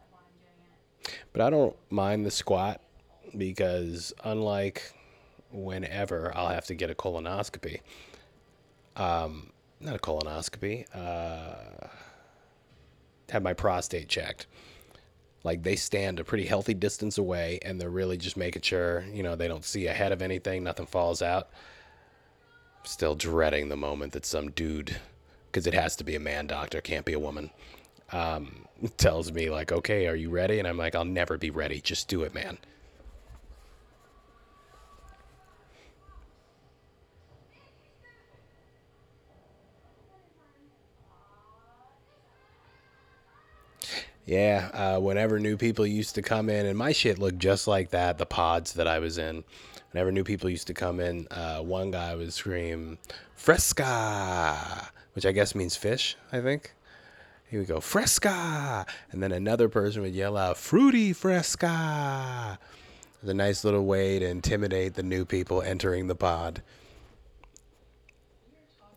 [0.00, 1.23] of why I'm doing it.
[1.34, 2.80] But I don't mind the squat
[3.36, 4.94] because, unlike
[5.52, 7.80] whenever I'll have to get a colonoscopy,
[8.96, 11.88] um, not a colonoscopy, uh,
[13.30, 14.46] have my prostate checked.
[15.42, 19.24] Like they stand a pretty healthy distance away and they're really just making sure, you
[19.24, 21.50] know, they don't see ahead of anything, nothing falls out.
[22.84, 24.96] Still dreading the moment that some dude,
[25.50, 27.50] because it has to be a man doctor, can't be a woman,
[28.14, 28.64] um,
[28.96, 30.58] tells me, like, okay, are you ready?
[30.58, 31.80] And I'm like, I'll never be ready.
[31.80, 32.58] Just do it, man.
[44.26, 47.90] Yeah, uh, whenever new people used to come in, and my shit looked just like
[47.90, 49.44] that, the pods that I was in.
[49.92, 52.98] Whenever new people used to come in, uh, one guy would scream,
[53.36, 56.74] Fresca, which I guess means fish, I think.
[57.54, 58.84] He would go, Fresca!
[59.12, 62.58] And then another person would yell out, Fruity Fresca!
[63.22, 66.62] It's a nice little way to intimidate the new people entering the pod.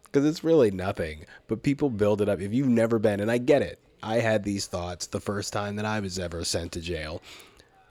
[0.05, 2.41] Because it's really nothing, but people build it up.
[2.41, 5.75] If you've never been, and I get it, I had these thoughts the first time
[5.75, 7.21] that I was ever sent to jail.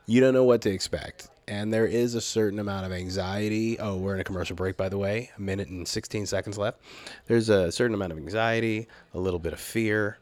[0.07, 1.29] You don't know what to expect.
[1.47, 3.79] And there is a certain amount of anxiety.
[3.79, 5.31] Oh, we're in a commercial break, by the way.
[5.39, 6.81] A minute and 16 seconds left.
[7.27, 10.19] There's a certain amount of anxiety, a little bit of fear.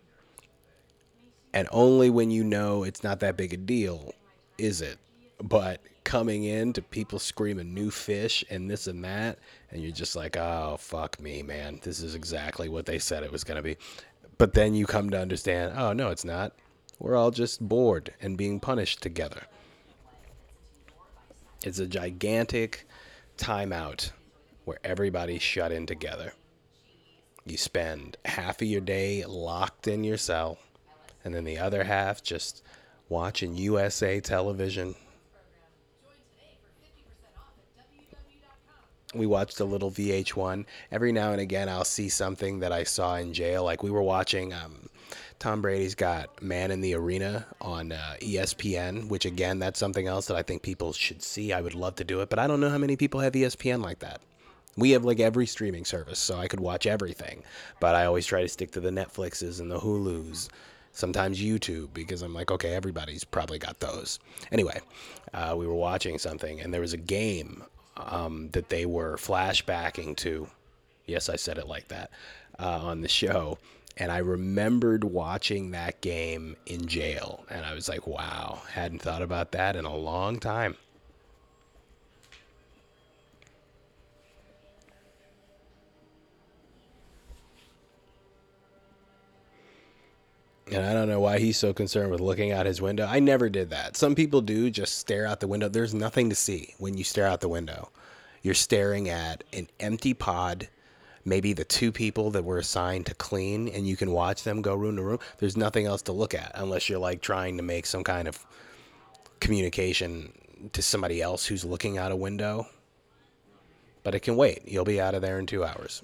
[1.55, 4.13] And only when you know it's not that big a deal
[4.59, 4.99] is it.
[5.41, 9.39] But coming in to people screaming new fish and this and that,
[9.71, 11.79] and you're just like, oh, fuck me, man.
[11.83, 13.77] This is exactly what they said it was going to be.
[14.37, 16.55] But then you come to understand, oh, no, it's not.
[16.99, 19.43] We're all just bored and being punished together.
[21.65, 22.87] It's a gigantic
[23.39, 24.11] timeout
[24.65, 26.33] where everybody's shut in together.
[27.47, 30.59] You spend half of your day locked in your cell,
[31.25, 32.63] and then the other half just
[33.09, 34.95] watching USA television.
[39.15, 40.65] We watched a little VH1.
[40.91, 43.63] Every now and again, I'll see something that I saw in jail.
[43.63, 44.89] Like we were watching um,
[45.39, 50.27] Tom Brady's got Man in the Arena on uh, ESPN, which again, that's something else
[50.27, 51.53] that I think people should see.
[51.53, 53.83] I would love to do it, but I don't know how many people have ESPN
[53.83, 54.21] like that.
[54.77, 57.45] We have like every streaming service, so I could watch everything,
[57.79, 60.49] but I always try to stick to the Netflixes and the Hulus.
[60.95, 64.19] Sometimes YouTube because I'm like, okay, everybody's probably got those.
[64.51, 64.81] Anyway,
[65.35, 67.65] uh, we were watching something and there was a game
[67.97, 70.49] um, that they were flashbacking to.
[71.07, 72.11] Yes, I said it like that
[72.59, 73.59] uh, on the show
[73.97, 79.23] and I remembered watching that game in jail, and I was like, wow, hadn't thought
[79.23, 80.77] about that in a long time.
[90.73, 93.07] And I don't know why he's so concerned with looking out his window.
[93.07, 93.97] I never did that.
[93.97, 95.69] Some people do just stare out the window.
[95.69, 97.91] There's nothing to see when you stare out the window.
[98.43, 100.69] You're staring at an empty pod
[101.25, 104.75] maybe the two people that were assigned to clean and you can watch them go
[104.75, 107.87] room to room there's nothing else to look at unless you're like trying to make
[107.87, 108.45] some kind of
[109.41, 110.33] communication
[110.73, 112.67] to somebody else who's looking out a window
[114.03, 116.03] but it can wait you'll be out of there in two hours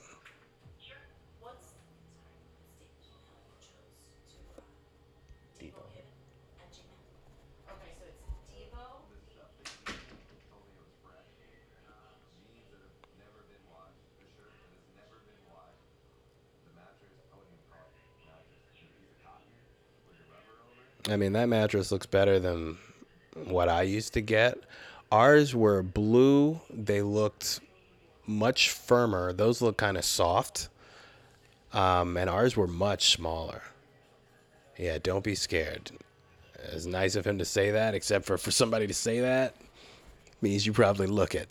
[21.11, 22.79] I mean, that mattress looks better than
[23.45, 24.59] what I used to get.
[25.11, 26.61] Ours were blue.
[26.71, 27.61] They looked
[28.27, 29.33] much firmer.
[29.33, 30.69] Those look kind of soft.
[31.73, 33.63] Um, and ours were much smaller.
[34.77, 35.91] Yeah, don't be scared.
[36.73, 39.55] It's nice of him to say that, except for for somebody to say that
[40.41, 41.49] means you probably look it.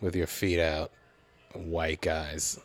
[0.00, 0.90] With your feet out,
[1.54, 2.60] white guys.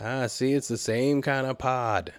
[0.00, 2.12] Ah, see, it's the same kind of pod.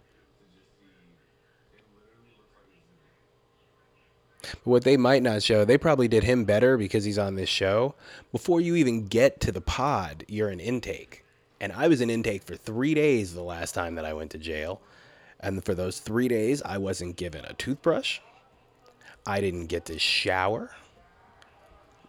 [4.42, 7.50] But what they might not show, they probably did him better because he's on this
[7.50, 7.96] show.
[8.32, 11.24] Before you even get to the pod, you're in intake.
[11.60, 14.38] And I was an intake for three days the last time that I went to
[14.38, 14.82] jail.
[15.40, 18.20] And for those three days, I wasn't given a toothbrush.
[19.26, 20.72] I didn't get to shower.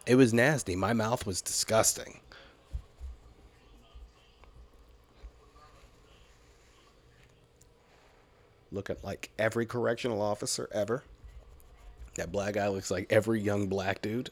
[0.07, 0.77] It was nasty.
[0.77, 2.21] My mouth was disgusting.
[8.71, 11.03] Looking like every correctional officer ever.
[12.17, 14.31] That black guy looks like every young black dude.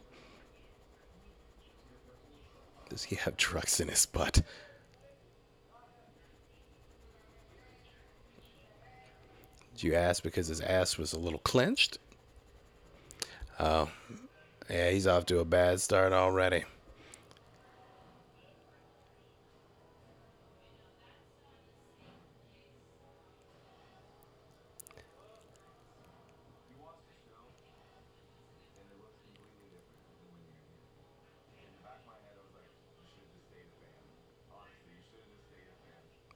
[2.90, 4.42] Does he have drugs in his butt?
[9.74, 11.98] Did you ask because his ass was a little clenched?
[13.58, 13.90] Oh,
[14.70, 16.64] yeah, he's off to a bad start already.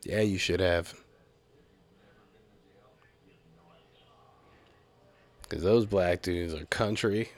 [0.05, 0.95] Yeah, you should have.
[5.49, 7.31] Because those black dudes are country.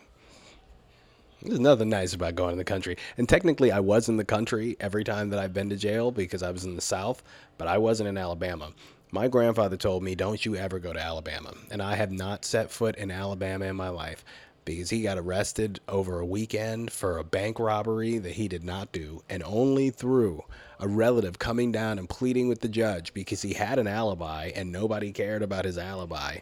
[1.43, 2.97] There's nothing nice about going to the country.
[3.17, 6.43] And technically, I was in the country every time that I've been to jail because
[6.43, 7.23] I was in the South,
[7.57, 8.73] but I wasn't in Alabama.
[9.11, 11.55] My grandfather told me, don't you ever go to Alabama.
[11.71, 14.25] And I have not set foot in Alabama in my life
[14.65, 18.93] because he got arrested over a weekend for a bank robbery that he did not
[18.93, 19.23] do.
[19.29, 20.45] And only through
[20.79, 24.71] a relative coming down and pleading with the judge because he had an alibi and
[24.71, 26.39] nobody cared about his alibi.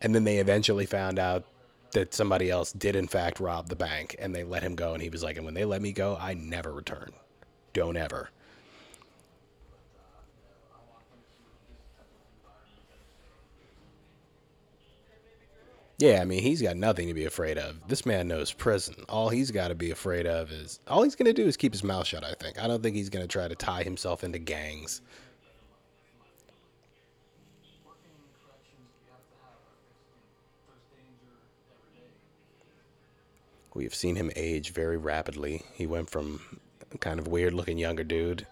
[0.00, 1.44] And then they eventually found out
[1.92, 4.94] that somebody else did, in fact, rob the bank and they let him go.
[4.94, 7.10] And he was like, and when they let me go, I never return.
[7.72, 8.30] Don't ever.
[15.98, 17.88] Yeah, I mean, he's got nothing to be afraid of.
[17.88, 19.04] This man knows prison.
[19.08, 21.72] All he's got to be afraid of is all he's going to do is keep
[21.72, 22.62] his mouth shut, I think.
[22.62, 25.02] I don't think he's going to try to tie himself into gangs.
[33.78, 35.62] We have seen him age very rapidly.
[35.72, 36.40] He went from
[36.98, 38.44] kind of weird looking younger dude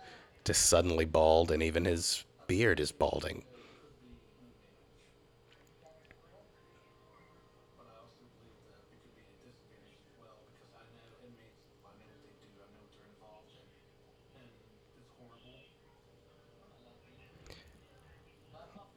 [0.44, 3.42] to suddenly bald, and even his beard is balding.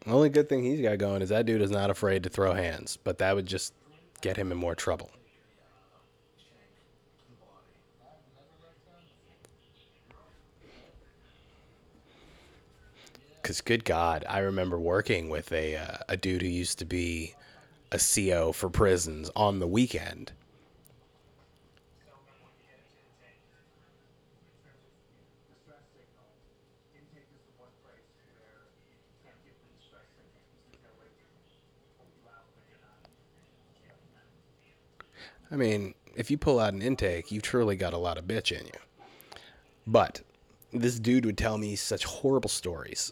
[0.06, 2.54] The only good thing he's got going is that dude is not afraid to throw
[2.54, 3.74] hands, but that would just
[4.22, 5.10] get him in more trouble.
[13.50, 17.34] Because, good God, I remember working with a, uh, a dude who used to be
[17.92, 20.34] a CO for prisons on the weekend.
[35.50, 38.52] I mean, if you pull out an intake, you've truly got a lot of bitch
[38.52, 38.80] in you.
[39.88, 40.22] But
[40.72, 43.12] this dude would tell me such horrible stories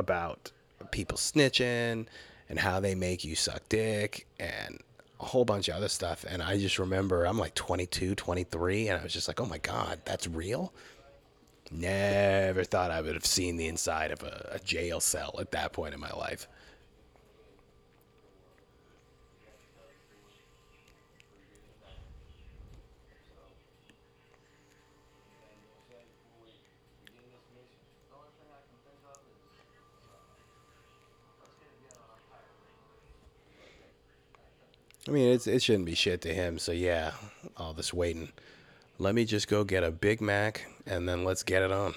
[0.00, 0.50] about
[0.90, 2.06] people snitching
[2.48, 4.80] and how they make you suck dick and
[5.20, 6.24] a whole bunch of other stuff.
[6.28, 9.58] And I just remember I'm like 22, 23, and I was just like, oh my
[9.58, 10.72] God, that's real?
[11.70, 15.72] Never thought I would have seen the inside of a, a jail cell at that
[15.72, 16.48] point in my life.
[28.00, 29.38] The only thing I can think of is
[31.38, 32.58] let's get together on a pirate
[35.08, 36.58] I mean, it's, it shouldn't be shit to him.
[36.58, 37.12] So yeah,
[37.56, 38.30] all this waiting.
[38.98, 41.94] Let me just go get a Big Mac and then let's get it on.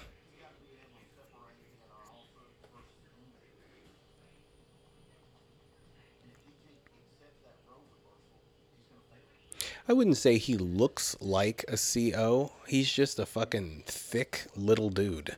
[9.86, 12.54] I wouldn't say he looks like a CO.
[12.68, 15.36] He's just a fucking thick little dude.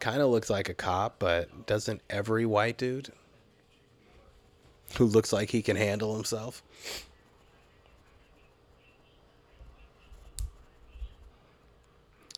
[0.00, 3.12] Kind of looks like a cop, but doesn't every white dude
[4.98, 6.62] who looks like he can handle himself?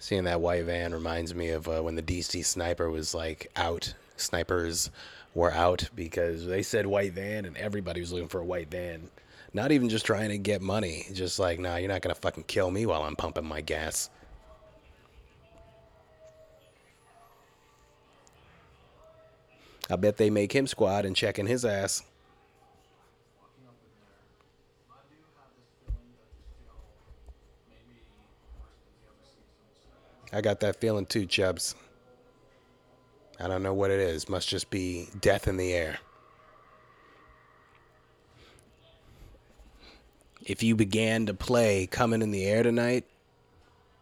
[0.00, 3.94] Seeing that white van reminds me of uh, when the DC sniper was like out.
[4.16, 4.90] Snipers
[5.34, 9.09] were out because they said white van and everybody was looking for a white van.
[9.52, 12.70] Not even just trying to get money, just like, nah, you're not gonna fucking kill
[12.70, 14.11] me while I'm pumping my gas.
[19.90, 22.02] I bet they make him squad and checking his ass.
[23.36, 24.16] walking up in there.
[24.90, 26.80] I do have this feeling that this jail
[27.68, 28.00] may be
[28.57, 29.84] worse than the other seasons.
[30.35, 31.76] I got that feeling too, Chubbs.
[33.39, 34.28] I don't know what it is.
[34.28, 35.99] Must just be death in the air.
[40.45, 43.05] If you began to play Coming in the Air Tonight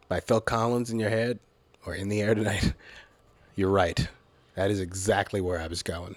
[0.09, 1.39] by Phil Collins in your head,
[1.85, 2.73] or In the Air Tonight,
[3.55, 4.09] you're right.
[4.55, 6.17] That is exactly where I was going.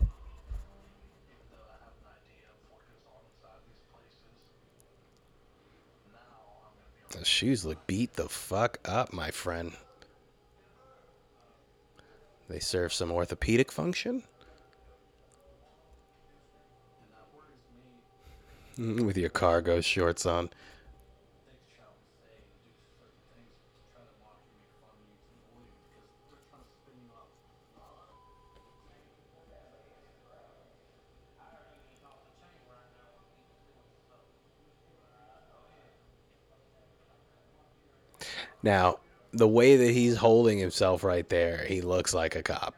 [0.00, 0.06] Though
[1.68, 4.24] I have an idea of what goes on inside these places.
[6.12, 9.72] Now Shoes look beat the fuck up, my friend.
[12.48, 14.24] They serve some orthopedic function
[18.78, 20.50] with your cargo shorts on.
[38.62, 38.98] Now,
[39.32, 42.74] the way that he's holding himself right there, he looks like a cop.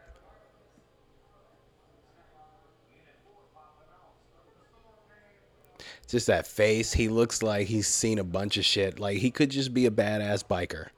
[6.09, 8.99] Just that face, he looks like he's seen a bunch of shit.
[8.99, 10.89] Like he could just be a badass biker.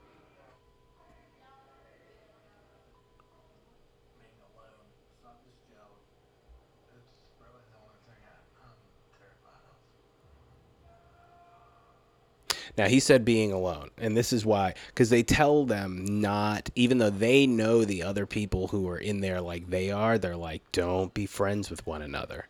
[12.77, 16.99] Now he said being alone, and this is why, because they tell them not, even
[16.99, 20.62] though they know the other people who are in there like they are, they're like,
[20.72, 22.49] don't be friends with one another,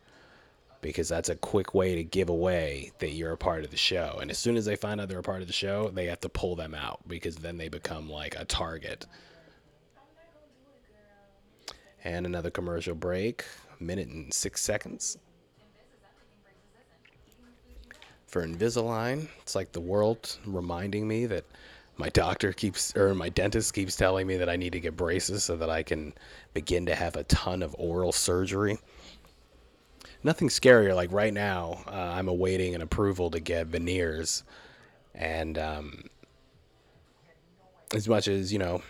[0.81, 4.19] because that's a quick way to give away that you're a part of the show.
[4.21, 6.21] And as soon as they find out they're a part of the show, they have
[6.21, 9.07] to pull them out because then they become like a target.
[12.03, 13.45] And another commercial break,
[13.79, 15.19] minute and six seconds.
[18.35, 19.29] For Invisalign.
[19.43, 21.45] It's like the world reminding me that
[21.97, 25.45] my doctor keeps or my dentist keeps telling me that I need to get braces
[25.45, 26.13] so that I can
[26.53, 28.77] begin to have a ton of oral surgery.
[30.25, 30.97] Nothing scarier.
[30.97, 34.43] Like right now, uh, I'm awaiting an approval to get veneers,
[35.15, 36.03] and um,
[37.95, 38.83] as much as you know,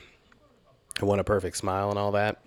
[1.02, 2.42] I want a perfect smile and all that.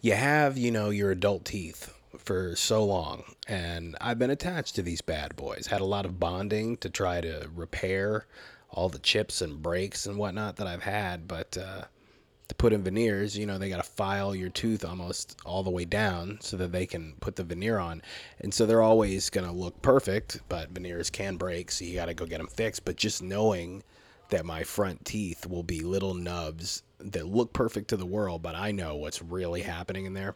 [0.00, 4.82] You have, you know, your adult teeth for so long, and I've been attached to
[4.82, 5.66] these bad boys.
[5.66, 8.26] Had a lot of bonding to try to repair
[8.70, 11.82] all the chips and breaks and whatnot that I've had, but uh,
[12.48, 15.70] to put in veneers, you know, they got to file your tooth almost all the
[15.70, 18.02] way down so that they can put the veneer on.
[18.40, 22.06] And so they're always going to look perfect, but veneers can break, so you got
[22.06, 22.84] to go get them fixed.
[22.84, 23.84] But just knowing
[24.30, 28.54] that my front teeth will be little nubs that look perfect to the world, but
[28.54, 30.34] I know what's really happening in there.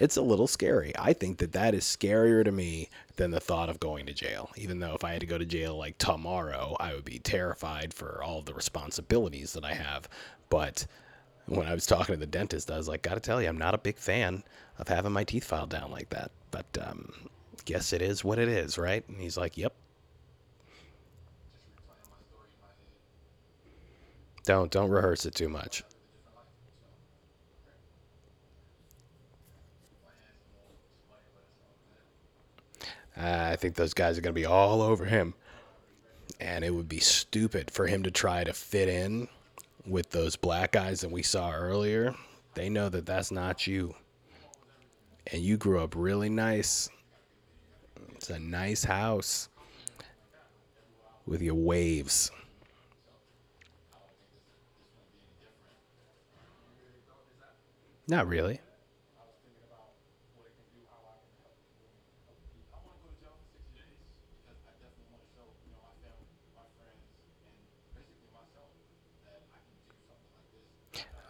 [0.00, 0.92] It's a little scary.
[0.98, 4.50] I think that that is scarier to me than the thought of going to jail.
[4.56, 7.92] Even though if I had to go to jail like tomorrow, I would be terrified
[7.92, 10.08] for all the responsibilities that I have.
[10.48, 10.86] But
[11.44, 13.74] when I was talking to the dentist, I was like, gotta tell you, I'm not
[13.74, 14.42] a big fan
[14.78, 16.30] of having my teeth filed down like that.
[16.50, 17.28] But um,
[17.66, 19.06] guess it is what it is, right?
[19.06, 19.74] And he's like, yep.
[24.44, 25.84] Don't don't rehearse it too much.
[33.20, 35.34] Uh, I think those guys are going to be all over him.
[36.40, 39.28] And it would be stupid for him to try to fit in
[39.86, 42.14] with those black guys that we saw earlier.
[42.54, 43.94] They know that that's not you.
[45.26, 46.88] And you grew up really nice.
[48.14, 49.48] It's a nice house
[51.26, 52.30] with your waves.
[58.08, 58.60] Not really.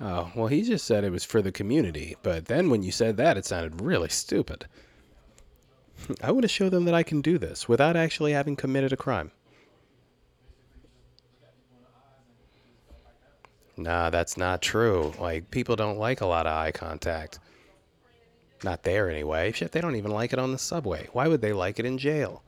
[0.00, 3.18] Oh, well, he just said it was for the community, but then when you said
[3.18, 4.66] that, it sounded really stupid.
[6.22, 8.96] I want to show them that I can do this without actually having committed a
[8.96, 9.30] crime.
[13.76, 15.12] Nah, that's not true.
[15.18, 17.38] Like, people don't like a lot of eye contact.
[18.62, 19.52] Not there anyway.
[19.52, 21.08] Shit, they don't even like it on the subway.
[21.12, 22.42] Why would they like it in jail?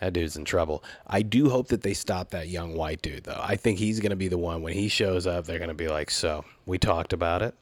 [0.00, 0.84] That dude's in trouble.
[1.06, 3.40] I do hope that they stop that young white dude, though.
[3.42, 4.62] I think he's going to be the one.
[4.62, 7.54] When he shows up, they're going to be like, So, we talked about it.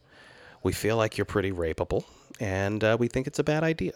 [0.62, 2.04] We feel like you're pretty rapeable,
[2.40, 3.92] and uh, we think it's a bad idea.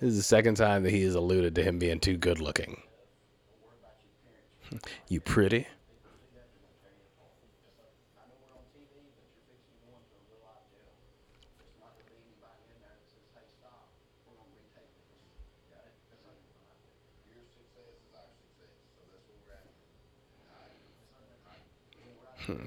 [0.00, 2.80] This is the second time that he has alluded to him being too good looking.
[5.08, 5.66] You pretty?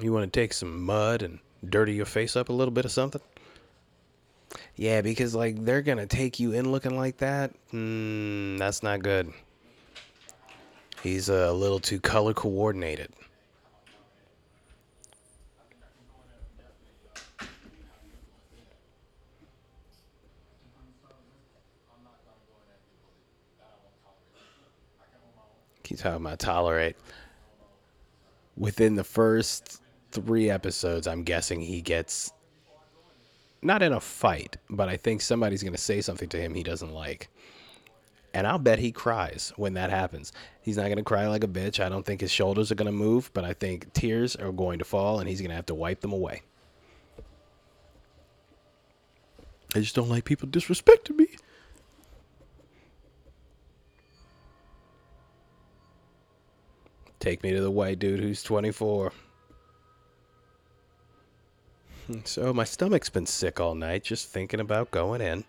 [0.02, 2.90] You want to take some mud and dirty your face up a little bit or
[2.90, 3.22] something?
[4.76, 7.54] Yeah, because like they're gonna take you in looking like that.
[7.72, 9.32] Mm, that's not good.
[11.02, 13.12] He's a little too color coordinated.
[25.84, 26.96] Keep talking about tolerate.
[28.56, 29.82] Within the first
[30.12, 32.32] three episodes, I'm guessing he gets
[33.62, 36.64] not in a fight, but I think somebody's going to say something to him he
[36.64, 37.30] doesn't like.
[38.34, 40.34] And I'll bet he cries when that happens.
[40.62, 41.84] He's not going to cry like a bitch.
[41.84, 44.80] I don't think his shoulders are going to move, but I think tears are going
[44.80, 46.42] to fall and he's going to have to wipe them away.
[49.76, 51.28] I just don't like people disrespecting me.
[57.24, 59.14] Take me to the white dude who's 24.
[62.26, 65.46] So my stomach's been sick all night just thinking about going in.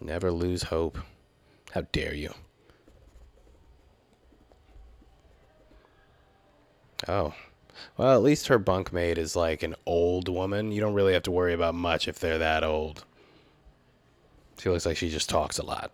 [0.00, 0.96] Never lose hope.
[1.72, 2.32] How dare you?
[7.06, 7.34] Oh.
[7.98, 10.72] Well, at least her bunkmate is like an old woman.
[10.72, 13.04] You don't really have to worry about much if they're that old.
[14.58, 15.92] She looks like she just talks a lot.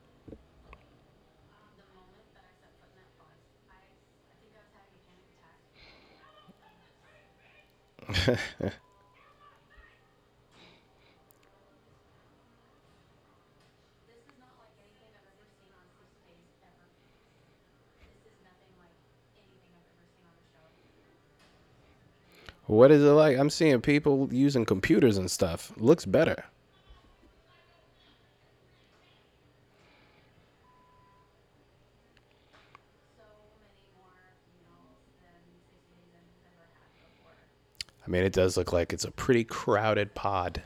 [22.67, 23.37] What is it like?
[23.37, 25.73] I'm seeing people using computers and stuff.
[25.77, 26.45] Looks better.
[33.19, 33.25] So
[33.61, 34.09] many more
[34.49, 35.37] females than
[35.69, 37.37] Six Days has ever had before.
[38.02, 40.63] I mean, it does look like it's a pretty crowded pod.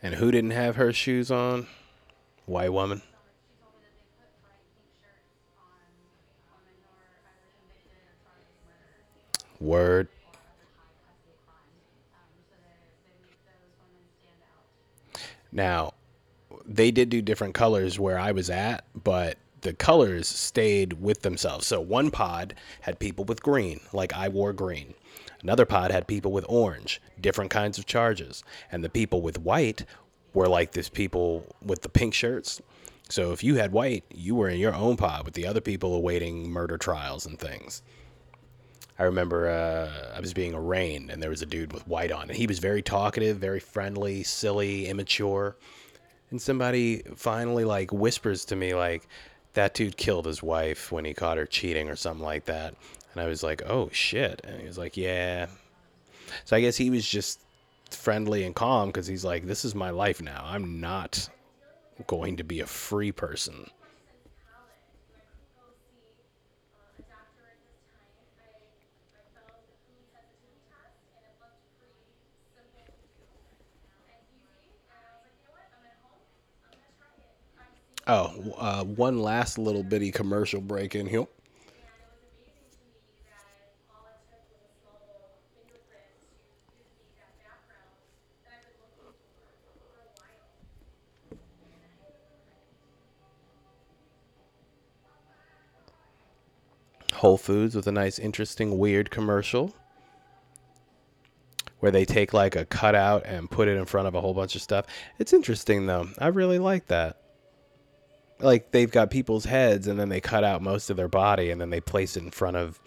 [0.00, 1.66] And who didn't have her shoes on?
[2.46, 3.02] White woman.
[9.58, 10.06] Word.
[15.50, 15.94] Now,
[16.64, 21.66] they did do different colors where I was at, but the colors stayed with themselves.
[21.66, 24.94] So one pod had people with green, like I wore green.
[25.42, 28.42] Another pod had people with orange, different kinds of charges.
[28.72, 29.84] And the people with white
[30.34, 32.60] were like this people with the pink shirts.
[33.08, 35.94] So if you had white, you were in your own pod with the other people
[35.94, 37.82] awaiting murder trials and things.
[38.98, 42.22] I remember uh, I was being arraigned, and there was a dude with white on,
[42.22, 45.56] and he was very talkative, very friendly, silly, immature.
[46.30, 49.08] And somebody finally like whispers to me like,
[49.58, 52.76] "That dude killed his wife when he caught her cheating or something like that."
[53.12, 55.48] And I was like, "Oh shit!" And he was like, "Yeah."
[56.44, 57.40] So I guess he was just
[57.90, 60.44] friendly and calm because he's like, "This is my life now.
[60.46, 61.28] I'm not
[62.06, 63.68] going to be a free person."
[78.10, 81.26] Oh, uh, one last little bitty commercial break in here.
[97.12, 99.74] Whole Foods with a nice, interesting, weird commercial
[101.80, 104.54] where they take like a cutout and put it in front of a whole bunch
[104.54, 104.86] of stuff.
[105.18, 106.08] It's interesting though.
[106.18, 107.27] I really like that.
[108.40, 111.60] Like they've got people's heads and then they cut out most of their body and
[111.60, 112.78] then they place it in front of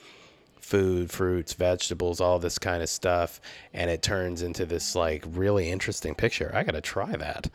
[0.59, 3.41] food, fruits, vegetables, all this kind of stuff
[3.73, 6.51] and it turns into this like really interesting picture.
[6.53, 7.49] I got to try that.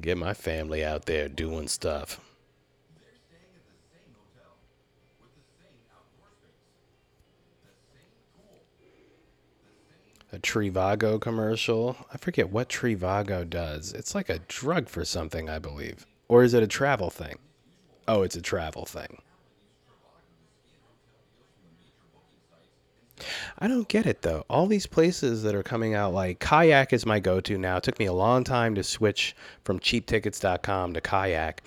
[0.00, 2.20] Get my family out there doing stuff.
[10.32, 11.96] A Trivago commercial.
[12.12, 13.92] I forget what Trivago does.
[13.92, 16.06] It's like a drug for something, I believe.
[16.28, 17.38] Or is it a travel thing?
[18.06, 19.22] Oh, it's a travel thing.
[23.58, 24.44] I don't get it though.
[24.48, 27.78] All these places that are coming out, like Kayak is my go to now.
[27.78, 31.62] It took me a long time to switch from cheaptickets.com to Kayak.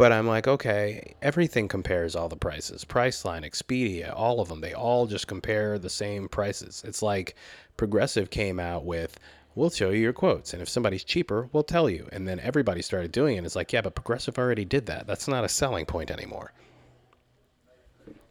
[0.00, 2.86] But I'm like, okay, everything compares all the prices.
[2.86, 6.82] Priceline, Expedia, all of them, they all just compare the same prices.
[6.86, 7.34] It's like
[7.76, 9.20] Progressive came out with,
[9.54, 10.54] we'll show you your quotes.
[10.54, 12.08] And if somebody's cheaper, we'll tell you.
[12.12, 13.44] And then everybody started doing it.
[13.44, 15.06] It's like, yeah, but Progressive already did that.
[15.06, 16.54] That's not a selling point anymore.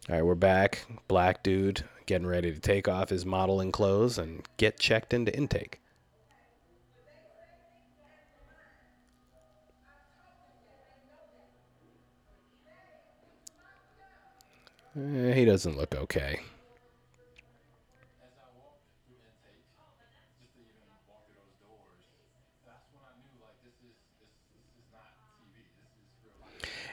[0.08, 0.84] All right, we're back.
[1.06, 5.80] Black dude getting ready to take off his modeling clothes and get checked into intake.
[14.96, 15.46] Eh, TV.
[15.46, 16.40] doesn't look okay.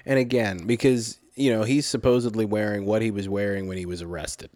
[0.06, 4.02] And again, because, you know, he's supposedly wearing what he was wearing when he was
[4.02, 4.50] arrested.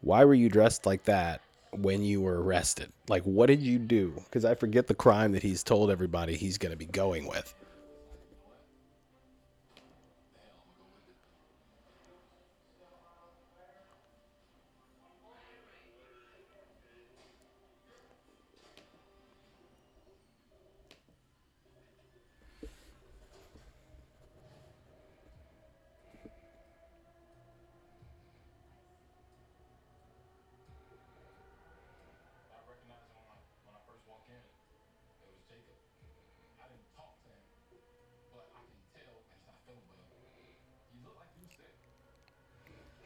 [0.00, 2.92] Why were you dressed like that when you were arrested?
[3.08, 4.14] Like, what did you do?
[4.24, 7.54] Because I forget the crime that he's told everybody he's going to be going with.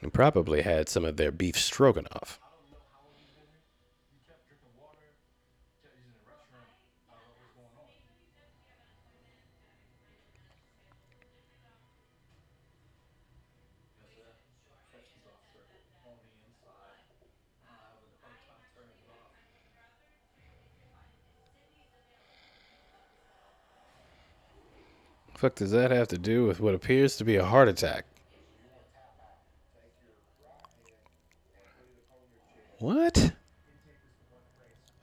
[0.03, 1.57] I probably had some of their beef
[2.13, 2.39] off.
[25.39, 28.05] fuck does that have to do with what appears to be a heart attack?
[32.79, 33.33] What?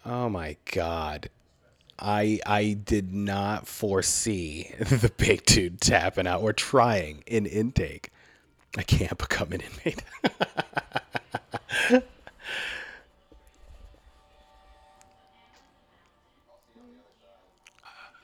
[0.06, 1.30] Oh my god.
[2.00, 8.12] I I did not foresee the big dude tapping out or trying in intake.
[8.78, 10.04] I can't become an inmate.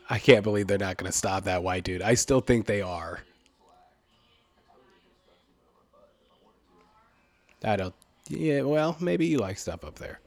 [0.10, 2.02] I can't believe they're not going to stop that white dude.
[2.02, 3.22] I still think they are.
[7.64, 7.95] I don't.
[8.32, 10.20] Yeah, well, maybe you like stuff up there.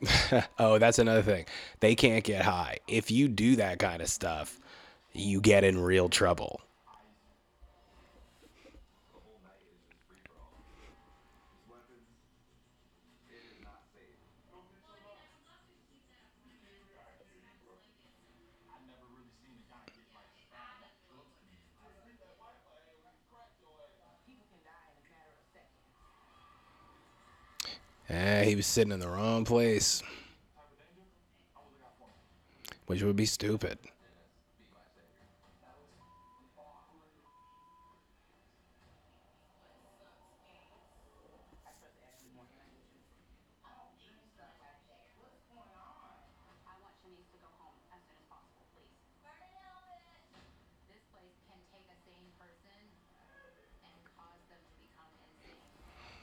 [0.58, 1.46] Oh, that's another thing.
[1.80, 2.78] They can't get high.
[2.86, 4.58] If you do that kind of stuff,
[5.12, 6.60] you get in real trouble.
[9.12, 10.64] The whole night is just free for all.
[11.36, 12.08] There's weapons.
[13.28, 14.16] It is not safe.
[18.66, 21.36] I never really seen a guy get like found off drugs
[23.60, 24.16] like this.
[24.24, 26.00] People can die in a matter of seconds.
[28.10, 30.02] Eh, he was sitting in the wrong place,
[32.86, 33.78] which would be stupid.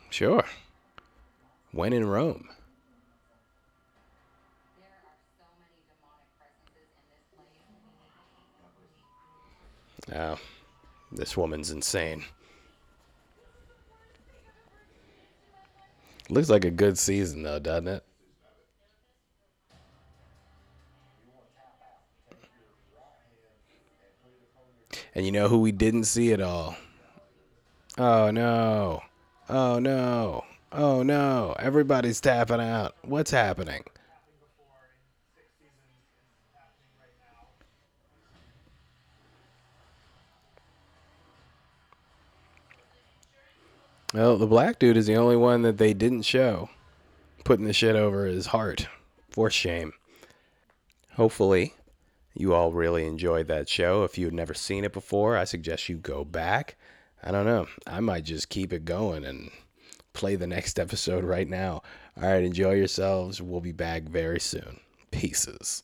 [0.09, 0.43] Sure.
[1.77, 2.49] When in Rome.
[10.11, 10.39] Oh,
[11.11, 12.25] this woman's insane.
[16.31, 18.03] Looks like a good season, though, doesn't it?
[25.13, 26.75] And you know who we didn't see at all?
[27.99, 29.03] Oh no.
[29.47, 30.43] Oh no.
[30.71, 31.55] Oh no.
[31.59, 32.95] Everybody's tapping out.
[33.03, 33.83] What's happening?
[44.13, 46.69] Well, the black dude is the only one that they didn't show.
[47.43, 48.87] Putting the shit over his heart.
[49.29, 49.93] For shame.
[51.13, 51.73] Hopefully,
[52.33, 54.03] you all really enjoyed that show.
[54.03, 56.77] If you've never seen it before, I suggest you go back.
[57.21, 57.67] I don't know.
[57.85, 59.51] I might just keep it going and
[60.17, 61.83] play the next episode right now.
[62.19, 63.39] All right, enjoy yourselves.
[63.39, 64.79] We'll be back very soon.
[65.11, 65.83] Pieces.